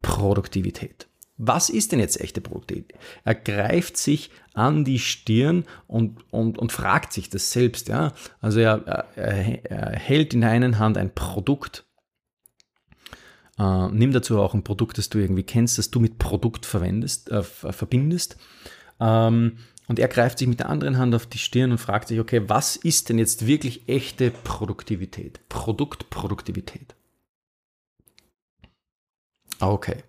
Produktivität. 0.01 1.07
Was 1.45 1.69
ist 1.69 1.91
denn 1.91 1.99
jetzt 1.99 2.21
echte 2.21 2.39
Produktivität? 2.39 2.97
Er 3.25 3.35
greift 3.35 3.97
sich 3.97 4.31
an 4.53 4.85
die 4.85 4.99
Stirn 4.99 5.65
und, 5.87 6.23
und, 6.31 6.57
und 6.57 6.71
fragt 6.71 7.11
sich 7.11 7.29
das 7.29 7.51
selbst. 7.51 7.89
Ja? 7.89 8.13
Also 8.39 8.59
er, 8.59 9.07
er, 9.15 9.65
er 9.65 9.99
hält 9.99 10.33
in 10.33 10.41
der 10.41 10.51
einen 10.51 10.79
Hand 10.79 10.97
ein 10.97 11.13
Produkt, 11.13 11.85
äh, 13.59 13.87
nimm 13.89 14.13
dazu 14.13 14.39
auch 14.39 14.53
ein 14.53 14.63
Produkt, 14.63 14.97
das 14.97 15.09
du 15.09 15.19
irgendwie 15.19 15.43
kennst, 15.43 15.77
das 15.77 15.91
du 15.91 15.99
mit 15.99 16.17
Produkt 16.17 16.65
verwendest, 16.65 17.29
äh, 17.29 17.43
verbindest. 17.43 18.37
Ähm, 18.99 19.57
und 19.87 19.99
er 19.99 20.07
greift 20.07 20.39
sich 20.39 20.47
mit 20.47 20.59
der 20.59 20.69
anderen 20.69 20.97
Hand 20.97 21.13
auf 21.13 21.25
die 21.25 21.37
Stirn 21.37 21.71
und 21.71 21.77
fragt 21.77 22.07
sich, 22.07 22.19
okay, 22.19 22.43
was 22.47 22.77
ist 22.77 23.09
denn 23.09 23.19
jetzt 23.19 23.45
wirklich 23.45 23.89
echte 23.89 24.31
Produktivität? 24.31 25.41
Produktproduktivität. 25.49 26.95
Okay. 29.59 30.03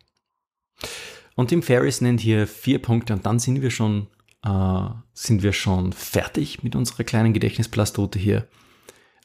Und 1.34 1.48
Tim 1.48 1.62
Ferriss 1.62 2.00
nennt 2.00 2.20
hier 2.20 2.46
vier 2.46 2.80
Punkte 2.80 3.12
und 3.12 3.26
dann 3.26 3.38
sind 3.38 3.60
wir 3.60 3.70
schon, 3.70 4.08
äh, 4.44 4.88
sind 5.12 5.42
wir 5.42 5.52
schon 5.52 5.92
fertig 5.92 6.62
mit 6.62 6.76
unserer 6.76 7.04
kleinen 7.04 7.32
Gedächtnisplastote 7.32 8.18
hier. 8.18 8.46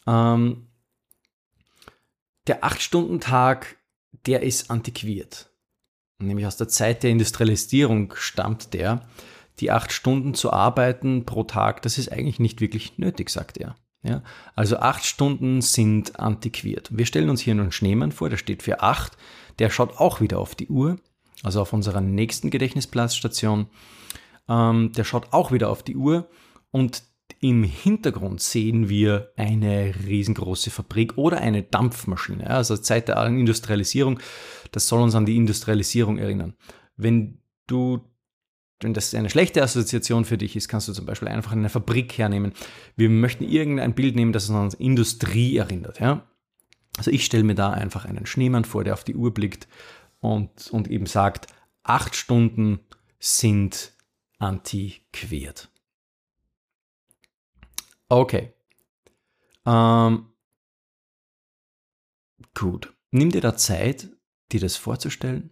Ähm, 0.07 0.67
der 2.47 2.63
8-Stunden-Tag, 2.63 3.77
der 4.25 4.41
ist 4.41 4.71
antiquiert. 4.71 5.51
Nämlich 6.19 6.47
aus 6.47 6.57
der 6.57 6.67
Zeit 6.67 7.03
der 7.03 7.11
Industrialisierung 7.11 8.13
stammt 8.15 8.73
der. 8.73 9.07
Die 9.59 9.71
acht 9.71 9.91
Stunden 9.91 10.33
zu 10.33 10.51
arbeiten 10.51 11.25
pro 11.25 11.43
Tag, 11.43 11.81
das 11.81 11.97
ist 11.97 12.11
eigentlich 12.11 12.39
nicht 12.39 12.61
wirklich 12.61 12.97
nötig, 12.97 13.29
sagt 13.29 13.57
er. 13.57 13.75
Ja, 14.01 14.23
also 14.55 14.77
acht 14.77 15.05
Stunden 15.05 15.61
sind 15.61 16.19
antiquiert. 16.19 16.89
Wir 16.91 17.05
stellen 17.05 17.29
uns 17.29 17.41
hier 17.41 17.51
einen 17.51 17.73
Schneemann 17.73 18.13
vor, 18.13 18.29
der 18.29 18.37
steht 18.37 18.63
für 18.63 18.81
acht. 18.81 19.17
Der 19.59 19.69
schaut 19.69 19.97
auch 19.97 20.21
wieder 20.21 20.39
auf 20.39 20.55
die 20.55 20.69
Uhr 20.69 20.97
also 21.43 21.61
auf 21.61 21.73
unserer 21.73 22.01
nächsten 22.01 22.49
Gedächtnisplatzstation. 22.49 23.67
Ähm, 24.47 24.91
der 24.93 25.03
schaut 25.03 25.31
auch 25.31 25.51
wieder 25.51 25.69
auf 25.69 25.83
die 25.83 25.95
Uhr 25.95 26.29
und 26.71 27.03
im 27.41 27.63
Hintergrund 27.63 28.41
sehen 28.41 28.89
wir 28.89 29.31
eine 29.37 29.93
riesengroße 30.05 30.71
Fabrik 30.71 31.17
oder 31.17 31.39
eine 31.39 31.63
Dampfmaschine. 31.63 32.49
Also 32.49 32.75
Zeit 32.75 33.07
der 33.07 33.23
Industrialisierung, 33.25 34.19
das 34.71 34.87
soll 34.87 35.01
uns 35.01 35.15
an 35.15 35.25
die 35.25 35.37
Industrialisierung 35.37 36.17
erinnern. 36.17 36.55
Wenn 36.97 37.39
du 37.67 38.01
wenn 38.81 38.93
das 38.93 39.13
eine 39.13 39.29
schlechte 39.29 39.61
Assoziation 39.61 40.23
für 40.23 40.37
dich 40.37 40.55
ist, 40.55 40.69
kannst 40.69 40.87
du 40.87 40.93
zum 40.93 41.05
Beispiel 41.05 41.27
einfach 41.27 41.51
eine 41.51 41.67
Fabrik 41.67 42.17
hernehmen. 42.17 42.53
Wir 42.95 43.09
möchten 43.09 43.43
irgendein 43.43 43.93
Bild 43.93 44.15
nehmen, 44.15 44.31
das 44.31 44.49
uns 44.49 44.75
an 44.75 44.79
Industrie 44.79 45.57
erinnert. 45.57 45.99
Ja? 45.99 46.25
Also 46.97 47.11
ich 47.11 47.25
stelle 47.25 47.43
mir 47.43 47.55
da 47.55 47.71
einfach 47.71 48.05
einen 48.05 48.25
Schneemann 48.25 48.63
vor, 48.63 48.85
der 48.85 48.93
auf 48.93 49.03
die 49.03 49.15
Uhr 49.15 49.33
blickt 49.33 49.67
und, 50.19 50.69
und 50.71 50.89
eben 50.89 51.05
sagt, 51.05 51.47
acht 51.83 52.15
Stunden 52.15 52.79
sind 53.19 53.93
antiquiert. 54.37 55.69
Okay. 58.07 58.53
Ähm, 59.65 60.31
gut. 62.55 62.93
Nimm 63.11 63.31
dir 63.31 63.41
da 63.41 63.55
Zeit, 63.55 64.09
dir 64.51 64.59
das 64.59 64.77
vorzustellen. 64.77 65.51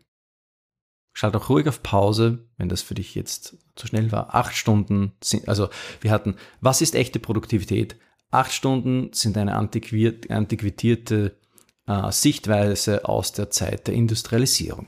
Schalt 1.13 1.35
auch 1.35 1.49
ruhig 1.49 1.67
auf 1.67 1.81
Pause, 1.81 2.47
wenn 2.57 2.69
das 2.69 2.83
für 2.83 2.93
dich 2.93 3.15
jetzt 3.15 3.57
zu 3.75 3.87
schnell 3.87 4.11
war. 4.11 4.35
Acht 4.35 4.55
Stunden 4.55 5.13
sind, 5.23 5.47
also 5.49 5.69
wir 6.01 6.11
hatten, 6.11 6.35
was 6.61 6.81
ist 6.81 6.93
echte 6.93 7.19
Produktivität? 7.19 7.97
Acht 8.29 8.53
Stunden 8.53 9.11
sind 9.13 9.37
eine 9.37 9.55
antiquierte 9.55 11.39
äh, 11.87 12.11
Sichtweise 12.11 13.07
aus 13.07 13.31
der 13.31 13.49
Zeit 13.49 13.87
der 13.87 13.95
Industrialisierung. 13.95 14.87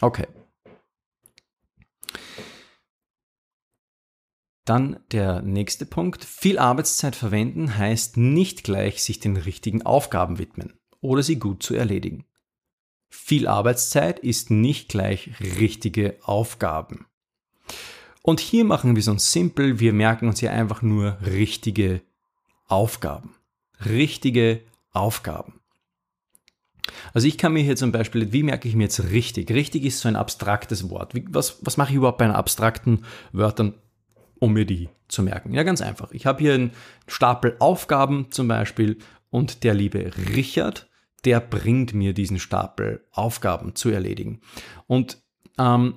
Okay. 0.00 0.26
Dann 4.64 5.00
der 5.10 5.42
nächste 5.42 5.84
Punkt. 5.84 6.24
Viel 6.24 6.58
Arbeitszeit 6.58 7.16
verwenden 7.16 7.76
heißt 7.76 8.16
nicht 8.16 8.64
gleich 8.64 9.02
sich 9.02 9.18
den 9.18 9.36
richtigen 9.36 9.82
Aufgaben 9.82 10.38
widmen 10.38 10.74
oder 11.00 11.22
sie 11.22 11.38
gut 11.38 11.62
zu 11.62 11.74
erledigen. 11.74 12.24
Viel 13.08 13.48
Arbeitszeit 13.48 14.20
ist 14.20 14.50
nicht 14.50 14.88
gleich 14.88 15.30
richtige 15.40 16.16
Aufgaben. 16.22 17.06
Und 18.22 18.38
hier 18.38 18.64
machen 18.64 18.94
wir 18.94 19.00
es 19.00 19.08
uns 19.08 19.32
simpel, 19.32 19.80
wir 19.80 19.92
merken 19.92 20.28
uns 20.28 20.40
hier 20.40 20.52
einfach 20.52 20.82
nur 20.82 21.18
richtige 21.22 22.02
Aufgaben 22.68 23.34
richtige 23.84 24.62
Aufgaben. 24.92 25.59
Also 27.12 27.26
ich 27.26 27.38
kann 27.38 27.52
mir 27.52 27.62
hier 27.62 27.76
zum 27.76 27.92
Beispiel, 27.92 28.32
wie 28.32 28.42
merke 28.42 28.68
ich 28.68 28.74
mir 28.74 28.84
jetzt 28.84 29.10
richtig? 29.10 29.50
Richtig 29.50 29.84
ist 29.84 30.00
so 30.00 30.08
ein 30.08 30.16
abstraktes 30.16 30.90
Wort. 30.90 31.14
Wie, 31.14 31.24
was, 31.28 31.58
was 31.62 31.76
mache 31.76 31.90
ich 31.90 31.96
überhaupt 31.96 32.18
bei 32.18 32.28
abstrakten 32.28 33.04
Wörtern, 33.32 33.74
um 34.38 34.52
mir 34.52 34.64
die 34.64 34.88
zu 35.08 35.22
merken? 35.22 35.54
Ja, 35.54 35.62
ganz 35.62 35.80
einfach. 35.80 36.12
Ich 36.12 36.26
habe 36.26 36.40
hier 36.40 36.54
einen 36.54 36.72
Stapel 37.06 37.56
Aufgaben 37.58 38.26
zum 38.30 38.48
Beispiel 38.48 38.98
und 39.30 39.64
der 39.64 39.74
liebe 39.74 40.10
Richard, 40.34 40.88
der 41.24 41.40
bringt 41.40 41.94
mir 41.94 42.14
diesen 42.14 42.38
Stapel 42.38 43.04
Aufgaben 43.12 43.74
zu 43.74 43.90
erledigen. 43.90 44.40
Und 44.86 45.18
ähm, 45.58 45.94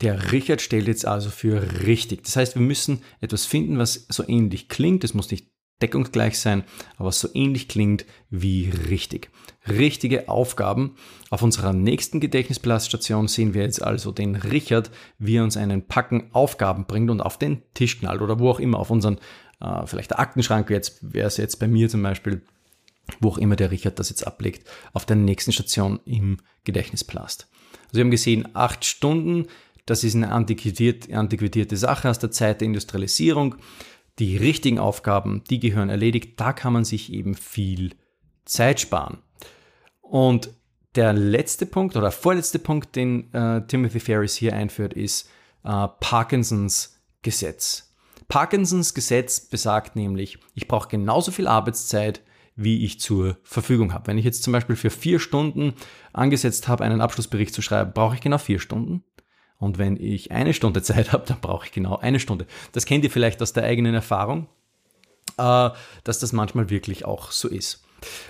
der 0.00 0.32
Richard 0.32 0.60
stellt 0.60 0.86
jetzt 0.86 1.06
also 1.06 1.30
für 1.30 1.86
richtig. 1.86 2.24
Das 2.24 2.36
heißt, 2.36 2.54
wir 2.54 2.62
müssen 2.62 3.02
etwas 3.20 3.46
finden, 3.46 3.78
was 3.78 4.06
so 4.08 4.26
ähnlich 4.26 4.68
klingt. 4.68 5.02
Es 5.02 5.14
muss 5.14 5.30
nicht 5.30 5.48
deckungsgleich 5.82 6.38
sein, 6.38 6.64
aber 6.96 7.12
so 7.12 7.28
ähnlich 7.34 7.68
klingt 7.68 8.04
wie 8.30 8.70
richtig. 8.88 9.30
Richtige 9.68 10.28
Aufgaben. 10.28 10.96
Auf 11.30 11.42
unserer 11.42 11.72
nächsten 11.72 12.20
Gedächtnisblaststation 12.20 13.28
sehen 13.28 13.54
wir 13.54 13.62
jetzt 13.62 13.82
also 13.82 14.12
den 14.12 14.34
Richard, 14.34 14.90
wie 15.18 15.36
er 15.36 15.44
uns 15.44 15.56
einen 15.56 15.86
Packen 15.86 16.30
Aufgaben 16.32 16.86
bringt 16.86 17.10
und 17.10 17.20
auf 17.20 17.38
den 17.38 17.62
Tisch 17.74 17.98
knallt 17.98 18.22
oder 18.22 18.38
wo 18.38 18.50
auch 18.50 18.60
immer, 18.60 18.78
auf 18.78 18.90
unseren, 18.90 19.18
äh, 19.60 19.86
vielleicht 19.86 20.10
der 20.10 20.20
Aktenschrank, 20.20 20.70
jetzt 20.70 20.98
wäre 21.02 21.28
es 21.28 21.36
jetzt 21.36 21.56
bei 21.56 21.68
mir 21.68 21.88
zum 21.88 22.02
Beispiel, 22.02 22.42
wo 23.20 23.28
auch 23.28 23.38
immer 23.38 23.56
der 23.56 23.70
Richard 23.70 23.98
das 23.98 24.10
jetzt 24.10 24.26
ablegt, 24.26 24.68
auf 24.92 25.06
der 25.06 25.16
nächsten 25.16 25.52
Station 25.52 26.00
im 26.04 26.38
Gedächtnisplast. 26.64 27.48
Also 27.86 27.96
wir 27.96 28.00
haben 28.04 28.10
gesehen, 28.10 28.48
acht 28.54 28.84
Stunden, 28.84 29.46
das 29.86 30.04
ist 30.04 30.14
eine 30.14 30.32
antiquierte, 30.32 31.16
antiquierte 31.16 31.76
Sache 31.76 32.10
aus 32.10 32.18
der 32.18 32.30
Zeit 32.30 32.60
der 32.60 32.66
Industrialisierung 32.66 33.56
die 34.18 34.36
richtigen 34.36 34.78
Aufgaben, 34.78 35.42
die 35.48 35.60
gehören 35.60 35.90
erledigt. 35.90 36.40
Da 36.40 36.52
kann 36.52 36.72
man 36.72 36.84
sich 36.84 37.12
eben 37.12 37.34
viel 37.34 37.94
Zeit 38.44 38.80
sparen. 38.80 39.18
Und 40.00 40.50
der 40.94 41.12
letzte 41.12 41.66
Punkt 41.66 41.96
oder 41.96 42.10
vorletzte 42.10 42.58
Punkt, 42.58 42.96
den 42.96 43.32
äh, 43.32 43.66
Timothy 43.66 44.00
Ferris 44.00 44.34
hier 44.34 44.54
einführt, 44.54 44.94
ist 44.94 45.28
äh, 45.64 45.86
Parkinsons 46.00 47.00
Gesetz. 47.22 47.94
Parkinsons 48.28 48.94
Gesetz 48.94 49.40
besagt 49.40 49.96
nämlich, 49.96 50.38
ich 50.54 50.68
brauche 50.68 50.88
genauso 50.88 51.30
viel 51.30 51.46
Arbeitszeit, 51.46 52.22
wie 52.56 52.84
ich 52.84 53.00
zur 53.00 53.38
Verfügung 53.44 53.94
habe. 53.94 54.08
Wenn 54.08 54.18
ich 54.18 54.24
jetzt 54.24 54.42
zum 54.42 54.52
Beispiel 54.52 54.76
für 54.76 54.90
vier 54.90 55.20
Stunden 55.20 55.74
angesetzt 56.12 56.66
habe, 56.66 56.84
einen 56.84 57.00
Abschlussbericht 57.00 57.54
zu 57.54 57.62
schreiben, 57.62 57.92
brauche 57.94 58.16
ich 58.16 58.20
genau 58.20 58.38
vier 58.38 58.58
Stunden. 58.58 59.04
Und 59.58 59.78
wenn 59.78 59.96
ich 59.96 60.32
eine 60.32 60.54
Stunde 60.54 60.82
Zeit 60.82 61.12
habe, 61.12 61.26
dann 61.26 61.40
brauche 61.40 61.66
ich 61.66 61.72
genau 61.72 61.96
eine 61.96 62.20
Stunde. 62.20 62.46
Das 62.72 62.86
kennt 62.86 63.04
ihr 63.04 63.10
vielleicht 63.10 63.42
aus 63.42 63.52
der 63.52 63.64
eigenen 63.64 63.94
Erfahrung, 63.94 64.48
äh, 65.36 65.70
dass 66.04 66.18
das 66.18 66.32
manchmal 66.32 66.70
wirklich 66.70 67.04
auch 67.04 67.30
so 67.30 67.48
ist. 67.48 67.84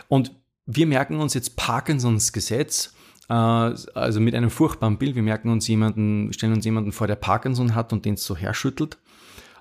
Und 0.08 0.32
wir 0.66 0.86
merken 0.86 1.20
uns 1.20 1.34
jetzt 1.34 1.56
Parkinsons 1.56 2.32
Gesetz, 2.32 2.94
äh, 3.28 3.32
also 3.34 4.20
mit 4.20 4.34
einem 4.34 4.50
furchtbaren 4.50 4.98
Bild. 4.98 5.14
Wir 5.14 5.22
merken 5.22 5.50
uns 5.50 5.68
jemanden, 5.68 6.32
stellen 6.32 6.52
uns 6.54 6.64
jemanden 6.64 6.92
vor, 6.92 7.06
der 7.06 7.16
Parkinson 7.16 7.74
hat 7.74 7.92
und 7.92 8.04
den 8.04 8.16
so 8.16 8.36
herschüttelt. 8.36 8.98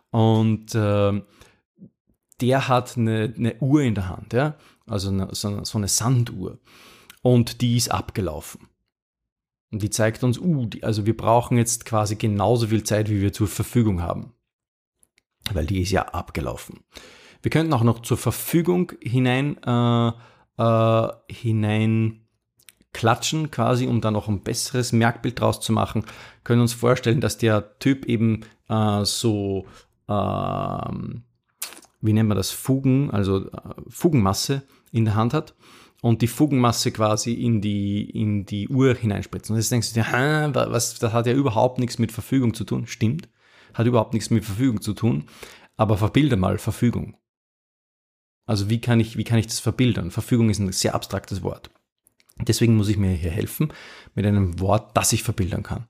Und 0.10 0.74
äh, 0.76 1.22
der 2.42 2.68
hat 2.68 2.98
eine, 2.98 3.34
eine, 3.36 3.56
Uhr 3.60 3.82
in 3.82 3.96
der 3.96 4.10
Hand, 4.10 4.34
ja? 4.34 4.56
also 4.86 5.10
eine, 5.10 5.34
so, 5.34 5.64
so 5.64 5.78
eine 5.78 5.88
Sanduhr. 5.88 6.60
Und 7.22 7.62
die 7.62 7.78
ist 7.78 7.92
abgelaufen. 7.92 8.68
Und 9.72 9.82
die 9.82 9.90
zeigt 9.90 10.24
uns, 10.24 10.40
uh, 10.40 10.66
die, 10.66 10.84
also 10.84 11.06
wir 11.06 11.16
brauchen 11.16 11.58
jetzt 11.58 11.86
quasi 11.86 12.16
genauso 12.16 12.68
viel 12.68 12.84
Zeit, 12.84 13.10
wie 13.10 13.22
wir 13.22 13.34
zur 13.34 13.48
Verfügung 13.48 14.02
haben. 14.02 14.34
Weil 15.52 15.66
die 15.66 15.82
ist 15.82 15.92
ja 15.92 16.04
abgelaufen. 16.04 16.82
Wir 17.42 17.52
könnten 17.52 17.74
auch 17.74 17.84
noch 17.84 18.02
zur 18.02 18.18
Verfügung 18.18 18.94
hinein, 19.02 19.58
äh, 19.64 20.12
äh, 20.58 21.08
hinein 21.30 22.28
klatschen, 22.94 23.52
quasi, 23.52 23.88
um 23.88 24.02
da 24.02 24.10
noch 24.10 24.28
ein 24.28 24.42
besseres 24.42 24.92
Merkbild 24.92 25.40
draus 25.40 25.60
zu 25.60 25.72
machen. 25.72 26.06
Können 26.44 26.62
uns 26.62 26.74
vorstellen, 26.74 27.22
dass 27.22 27.38
der 27.38 27.78
Typ 27.80 28.06
eben 28.06 28.42
äh, 28.70 29.04
so, 29.04 29.68
ähm, 30.08 31.24
wie 32.02 32.14
nennt 32.14 32.30
man 32.30 32.38
das, 32.38 32.52
Fugen, 32.52 33.12
also 33.12 33.46
äh, 33.46 33.52
Fugenmasse 33.88 34.64
in 34.92 35.06
der 35.06 35.16
Hand 35.16 35.34
hat 35.34 35.54
und 36.08 36.22
die 36.22 36.28
Fugenmasse 36.28 36.92
quasi 36.94 37.34
in 37.34 37.60
die, 37.60 38.10
in 38.10 38.46
die 38.46 38.70
Uhr 38.70 38.96
hineinspritzen. 38.96 39.54
Und 39.54 39.60
jetzt 39.60 39.74
denkst 39.74 39.92
du 39.92 40.02
dir, 40.02 40.52
was, 40.54 40.98
das 41.00 41.12
hat 41.12 41.28
ja 41.28 41.34
überhaupt 41.34 41.80
nichts 41.80 42.00
mit 42.00 42.14
Verfügung 42.14 42.54
zu 42.54 42.64
tun. 42.64 42.88
Stimmt, 42.88 43.28
hat 43.74 43.88
überhaupt 43.88 44.14
nichts 44.14 44.30
mit 44.30 44.46
Verfügung 44.46 44.80
zu 44.80 44.94
tun. 44.94 45.26
Aber 45.76 45.98
verbilde 45.98 46.38
mal 46.38 46.60
Verfügung. 46.60 47.18
Also 48.46 48.70
wie 48.70 48.80
kann 48.80 49.02
ich, 49.02 49.18
wie 49.18 49.26
kann 49.26 49.38
ich 49.38 49.48
das 49.48 49.60
verbildern? 49.60 50.10
Verfügung 50.10 50.50
ist 50.50 50.60
ein 50.60 50.72
sehr 50.72 50.96
abstraktes 50.96 51.44
Wort. 51.44 51.72
Deswegen 52.40 52.78
muss 52.78 52.88
ich 52.88 52.96
mir 52.96 53.12
hier 53.12 53.32
helfen 53.32 53.74
mit 54.16 54.26
einem 54.26 54.62
Wort, 54.62 54.96
das 54.96 55.12
ich 55.12 55.24
verbildern 55.24 55.64
kann. 55.64 55.90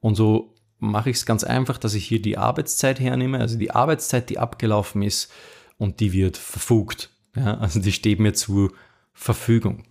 Und 0.00 0.14
so 0.14 0.54
mache 0.78 1.10
ich 1.10 1.16
es 1.16 1.26
ganz 1.26 1.44
einfach, 1.44 1.76
dass 1.76 1.92
ich 1.92 2.06
hier 2.06 2.22
die 2.22 2.38
Arbeitszeit 2.38 3.00
hernehme, 3.00 3.38
also 3.38 3.58
die 3.58 3.72
Arbeitszeit, 3.72 4.30
die 4.30 4.38
abgelaufen 4.38 5.02
ist 5.02 5.30
und 5.76 6.00
die 6.00 6.14
wird 6.14 6.38
verfugt. 6.38 7.10
Ja, 7.36 7.58
also 7.58 7.80
die 7.80 7.92
steht 7.92 8.18
mir 8.18 8.32
zu 8.32 8.70
Verfügung. 9.18 9.82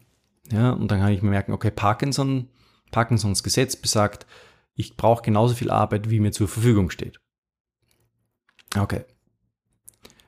Ja, 0.52 0.72
und 0.72 0.90
dann 0.90 1.02
kann 1.02 1.12
ich 1.12 1.22
mir 1.22 1.30
merken, 1.30 1.52
okay, 1.52 1.70
Parkinson, 1.70 2.48
Parkinsons 2.92 3.44
Gesetz 3.44 3.76
besagt, 3.76 4.26
ich 4.74 4.96
brauche 4.96 5.22
genauso 5.22 5.54
viel 5.54 5.70
Arbeit, 5.70 6.10
wie 6.10 6.22
mir 6.22 6.32
zur 6.32 6.48
Verfügung 6.48 6.90
steht. 6.90 7.20
Okay. 8.76 9.04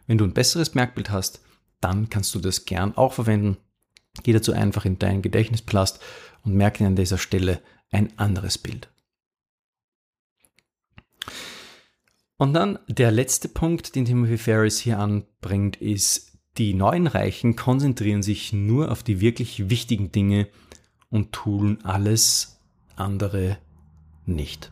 Wenn 0.05 0.17
du 0.17 0.25
ein 0.25 0.33
besseres 0.33 0.75
Merkbild 0.75 1.11
hast, 1.11 1.41
dann 1.79 2.09
kannst 2.09 2.35
du 2.35 2.39
das 2.39 2.65
gern 2.65 2.97
auch 2.97 3.13
verwenden. 3.13 3.57
Geh 4.23 4.33
dazu 4.33 4.51
einfach 4.51 4.83
in 4.83 4.99
deinen 4.99 5.21
Gedächtnisplast 5.21 6.01
und 6.43 6.55
merke 6.55 6.85
an 6.85 6.97
dieser 6.97 7.17
Stelle 7.17 7.61
ein 7.89 8.17
anderes 8.19 8.57
Bild. 8.57 8.91
Und 12.35 12.53
dann 12.53 12.79
der 12.87 13.11
letzte 13.11 13.47
Punkt, 13.47 13.95
den 13.95 14.03
Timothy 14.05 14.37
Ferris 14.37 14.79
hier 14.79 14.99
anbringt, 14.99 15.77
ist 15.77 16.28
die 16.57 16.73
neuen 16.73 17.07
Reichen 17.07 17.55
konzentrieren 17.55 18.23
sich 18.23 18.53
nur 18.53 18.91
auf 18.91 19.03
die 19.03 19.21
wirklich 19.21 19.69
wichtigen 19.69 20.11
Dinge 20.11 20.47
und 21.09 21.31
tun 21.31 21.79
alles 21.83 22.59
andere 22.95 23.57
nicht. 24.25 24.71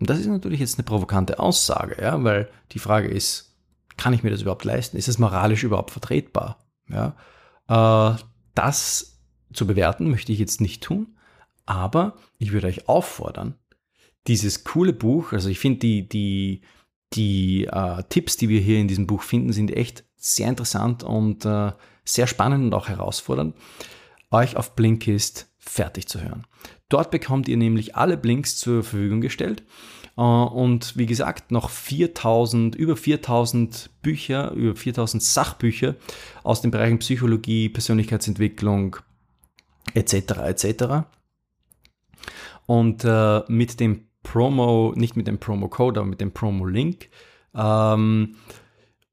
Und 0.00 0.10
das 0.10 0.18
ist 0.18 0.26
natürlich 0.26 0.60
jetzt 0.60 0.78
eine 0.78 0.84
provokante 0.84 1.38
Aussage, 1.38 1.96
ja, 2.00 2.22
weil 2.24 2.48
die 2.72 2.78
Frage 2.78 3.08
ist, 3.08 3.56
kann 3.96 4.12
ich 4.12 4.22
mir 4.22 4.30
das 4.30 4.42
überhaupt 4.42 4.64
leisten? 4.64 4.96
Ist 4.96 5.08
es 5.08 5.18
moralisch 5.18 5.62
überhaupt 5.62 5.90
vertretbar? 5.90 6.58
Ja, 6.88 7.16
äh, 7.68 8.18
das 8.54 9.20
zu 9.52 9.66
bewerten 9.66 10.10
möchte 10.10 10.32
ich 10.32 10.38
jetzt 10.38 10.60
nicht 10.60 10.82
tun, 10.82 11.16
aber 11.66 12.16
ich 12.38 12.52
würde 12.52 12.66
euch 12.66 12.88
auffordern, 12.88 13.54
dieses 14.26 14.64
coole 14.64 14.92
Buch, 14.92 15.32
also 15.32 15.48
ich 15.48 15.58
finde 15.58 15.80
die, 15.80 16.08
die, 16.08 16.62
die 17.14 17.64
äh, 17.64 18.02
Tipps, 18.08 18.36
die 18.36 18.48
wir 18.48 18.60
hier 18.60 18.78
in 18.78 18.88
diesem 18.88 19.06
Buch 19.06 19.22
finden, 19.22 19.52
sind 19.52 19.70
echt 19.70 20.04
sehr 20.16 20.48
interessant 20.48 21.02
und 21.02 21.44
äh, 21.44 21.72
sehr 22.04 22.26
spannend 22.26 22.64
und 22.64 22.74
auch 22.74 22.88
herausfordernd, 22.88 23.54
euch 24.30 24.56
auf 24.56 24.74
Blinkist 24.74 25.48
fertig 25.58 26.08
zu 26.08 26.22
hören. 26.22 26.46
Dort 26.88 27.10
bekommt 27.10 27.48
ihr 27.48 27.56
nämlich 27.56 27.96
alle 27.96 28.16
Blinks 28.16 28.56
zur 28.56 28.82
Verfügung 28.82 29.20
gestellt 29.20 29.62
äh, 30.16 30.20
und 30.20 30.96
wie 30.96 31.06
gesagt 31.06 31.50
noch 31.50 31.70
4000, 31.70 32.74
über 32.74 32.96
4000 32.96 33.90
Bücher, 34.02 34.52
über 34.52 34.76
4000 34.76 35.22
Sachbücher 35.22 35.96
aus 36.42 36.60
den 36.60 36.70
Bereichen 36.70 36.98
Psychologie, 36.98 37.68
Persönlichkeitsentwicklung 37.68 38.96
etc. 39.94 40.14
etc. 40.44 41.06
Und 42.66 43.04
äh, 43.04 43.42
mit 43.48 43.80
dem 43.80 44.06
Promo, 44.24 44.92
nicht 44.96 45.16
mit 45.16 45.28
dem 45.28 45.38
Promo-Code, 45.38 46.00
aber 46.00 46.08
mit 46.08 46.20
dem 46.20 46.32
Promo-Link 46.32 47.08
ähm, 47.54 48.34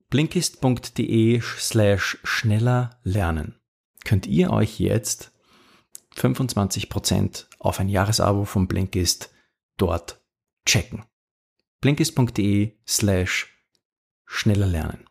blinkist.de 0.10 1.39
slash 1.41 2.17
schneller 2.24 3.00
lernen 3.04 3.62
könnt 4.04 4.28
ihr 4.28 4.52
euch 4.52 4.80
jetzt 4.80 5.32
25% 6.15 7.45
auf 7.60 7.80
ein 7.80 7.89
Jahresabo 7.89 8.45
von 8.45 8.67
Blinkist 8.67 9.34
dort 9.78 10.21
checken. 10.65 11.06
blinkist.de 11.80 12.78
slash 12.88 13.58
schneller 14.26 14.67
lernen. 14.67 15.06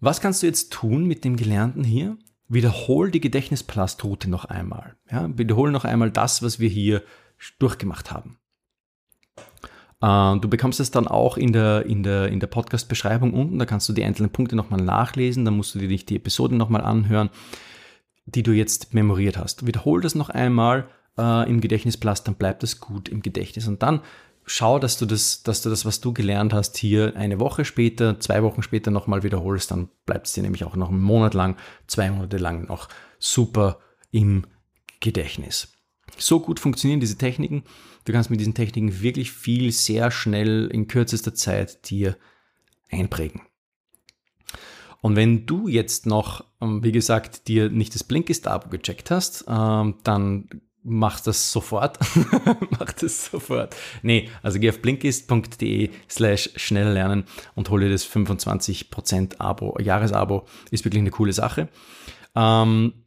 Was 0.00 0.20
kannst 0.20 0.42
du 0.42 0.46
jetzt 0.46 0.72
tun 0.72 1.06
mit 1.06 1.24
dem 1.24 1.36
Gelernten 1.36 1.84
hier? 1.84 2.18
Wiederhol 2.48 3.10
die 3.10 3.20
Gedächtnisplastroute 3.20 4.28
noch 4.28 4.44
einmal. 4.44 4.96
Ja, 5.10 5.30
wiederhol 5.38 5.70
noch 5.70 5.84
einmal 5.84 6.10
das, 6.10 6.42
was 6.42 6.58
wir 6.58 6.68
hier 6.68 7.02
durchgemacht 7.58 8.10
haben. 8.10 8.38
Äh, 10.00 10.38
du 10.40 10.48
bekommst 10.48 10.80
es 10.80 10.90
dann 10.90 11.06
auch 11.06 11.36
in 11.36 11.52
der, 11.52 11.86
in 11.86 12.02
der, 12.02 12.28
in 12.28 12.40
der 12.40 12.48
Podcast-Beschreibung 12.48 13.32
unten, 13.32 13.58
da 13.58 13.66
kannst 13.66 13.88
du 13.88 13.92
die 13.92 14.04
einzelnen 14.04 14.30
Punkte 14.30 14.56
nochmal 14.56 14.80
nachlesen, 14.80 15.44
dann 15.44 15.56
musst 15.56 15.74
du 15.74 15.78
dir 15.78 15.88
nicht 15.88 16.10
die 16.10 16.16
Episode 16.16 16.56
nochmal 16.56 16.82
anhören, 16.82 17.30
die 18.26 18.42
du 18.42 18.52
jetzt 18.52 18.94
memoriert 18.94 19.38
hast. 19.38 19.66
Wiederhol 19.66 20.00
das 20.00 20.14
noch 20.14 20.28
einmal 20.28 20.88
äh, 21.18 21.48
im 21.48 21.60
Gedächtnisplast, 21.60 22.26
dann 22.26 22.34
bleibt 22.34 22.62
das 22.62 22.80
gut 22.80 23.08
im 23.08 23.22
Gedächtnis. 23.22 23.68
Und 23.68 23.82
dann 23.82 24.00
schau, 24.44 24.78
dass 24.78 24.98
du 24.98 25.06
das, 25.06 25.42
dass 25.42 25.62
du 25.62 25.70
das, 25.70 25.84
was 25.84 26.00
du 26.00 26.12
gelernt 26.12 26.52
hast, 26.52 26.76
hier 26.76 27.16
eine 27.16 27.38
Woche 27.38 27.64
später, 27.64 28.18
zwei 28.20 28.42
Wochen 28.42 28.62
später 28.62 28.90
nochmal 28.90 29.22
wiederholst, 29.22 29.70
dann 29.70 29.88
bleibt 30.04 30.26
es 30.26 30.32
dir 30.32 30.42
nämlich 30.42 30.64
auch 30.64 30.76
noch 30.76 30.90
einen 30.90 31.00
Monat 31.00 31.34
lang, 31.34 31.56
zwei 31.86 32.10
Monate 32.10 32.38
lang 32.38 32.66
noch 32.66 32.88
super 33.18 33.78
im 34.10 34.46
Gedächtnis. 35.00 35.71
So 36.18 36.40
gut 36.40 36.60
funktionieren 36.60 37.00
diese 37.00 37.18
Techniken. 37.18 37.64
Du 38.04 38.12
kannst 38.12 38.30
mit 38.30 38.40
diesen 38.40 38.54
Techniken 38.54 39.00
wirklich 39.00 39.32
viel 39.32 39.72
sehr 39.72 40.10
schnell 40.10 40.68
in 40.72 40.88
kürzester 40.88 41.34
Zeit 41.34 41.90
dir 41.90 42.16
einprägen. 42.90 43.42
Und 45.00 45.16
wenn 45.16 45.46
du 45.46 45.68
jetzt 45.68 46.06
noch, 46.06 46.44
ähm, 46.60 46.82
wie 46.84 46.92
gesagt, 46.92 47.48
dir 47.48 47.68
nicht 47.68 47.94
das 47.94 48.04
Blinkist-Abo 48.04 48.68
gecheckt 48.68 49.10
hast, 49.10 49.44
ähm, 49.48 49.96
dann 50.04 50.48
mach 50.84 51.20
das 51.20 51.52
sofort. 51.52 51.98
mach 52.78 52.92
das 52.92 53.26
sofort. 53.26 53.74
Nee, 54.02 54.28
also 54.42 54.58
geh 54.58 54.70
auf 54.70 54.80
blinkist.de 54.80 55.90
slash 56.08 56.50
schnell 56.56 56.92
lernen 56.92 57.24
und 57.54 57.68
hol 57.70 57.80
dir 57.80 57.90
das 57.90 58.08
25% 58.08 59.38
Abo, 59.38 59.76
Jahresabo. 59.80 60.46
Ist 60.70 60.84
wirklich 60.84 61.00
eine 61.00 61.10
coole 61.10 61.32
Sache. 61.32 61.68
Ähm, 62.34 63.01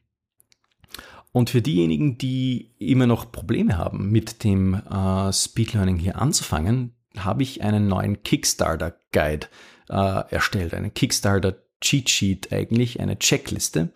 und 1.36 1.50
für 1.50 1.62
diejenigen, 1.62 2.18
die 2.18 2.72
immer 2.80 3.08
noch 3.08 3.30
Probleme 3.30 3.78
haben, 3.78 4.10
mit 4.10 4.46
dem 4.46 4.74
äh, 4.74 5.34
Speed 5.34 5.74
Learning 5.74 5.98
hier 5.98 6.22
anzufangen, 6.22 6.96
habe 7.18 7.44
ich 7.44 7.62
einen 7.62 7.90
neuen 7.90 8.24
Kickstarter 8.24 8.98
Guide 9.12 9.48
äh, 9.90 10.24
erstellt, 10.30 10.74
einen 10.74 10.94
Kickstarter 10.94 11.58
Cheat 11.82 12.10
Sheet 12.10 12.54
eigentlich, 12.54 13.02
eine 13.02 13.20
Checkliste. 13.20 13.92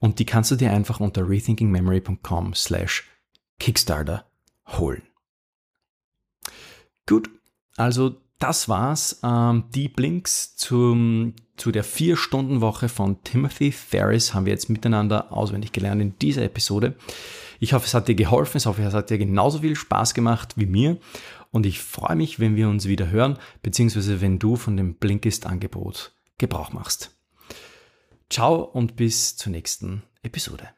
Und 0.00 0.18
die 0.18 0.26
kannst 0.26 0.50
du 0.50 0.56
dir 0.56 0.72
einfach 0.72 0.98
unter 0.98 1.28
rethinkingmemory.com 1.28 2.54
slash 2.54 3.08
Kickstarter 3.60 4.26
holen. 4.66 5.02
Gut, 7.06 7.30
also 7.76 8.20
das 8.38 8.68
war's. 8.68 9.20
Ähm, 9.22 9.64
die 9.74 9.88
Blinks 9.88 10.56
zum, 10.56 11.34
zu 11.56 11.70
der 11.70 11.84
Vier-Stunden-Woche 11.84 12.88
von 12.88 13.22
Timothy 13.24 13.72
Ferris 13.72 14.34
haben 14.34 14.46
wir 14.46 14.52
jetzt 14.52 14.70
miteinander 14.70 15.32
auswendig 15.32 15.72
gelernt 15.72 16.02
in 16.02 16.18
dieser 16.18 16.42
Episode. 16.42 16.96
Ich 17.60 17.72
hoffe, 17.72 17.86
es 17.86 17.94
hat 17.94 18.08
dir 18.08 18.14
geholfen. 18.14 18.58
Ich 18.58 18.66
hoffe, 18.66 18.82
es 18.82 18.94
hat 18.94 19.10
dir 19.10 19.18
genauso 19.18 19.60
viel 19.60 19.76
Spaß 19.76 20.14
gemacht 20.14 20.54
wie 20.56 20.66
mir. 20.66 20.98
Und 21.50 21.66
ich 21.66 21.80
freue 21.80 22.16
mich, 22.16 22.40
wenn 22.40 22.56
wir 22.56 22.68
uns 22.68 22.86
wieder 22.86 23.10
hören, 23.10 23.38
beziehungsweise 23.62 24.20
wenn 24.20 24.38
du 24.38 24.56
von 24.56 24.76
dem 24.76 24.96
Blinkist-Angebot 24.96 26.12
Gebrauch 26.38 26.72
machst. 26.72 27.16
Ciao 28.28 28.56
und 28.56 28.96
bis 28.96 29.36
zur 29.36 29.52
nächsten 29.52 30.02
Episode. 30.22 30.70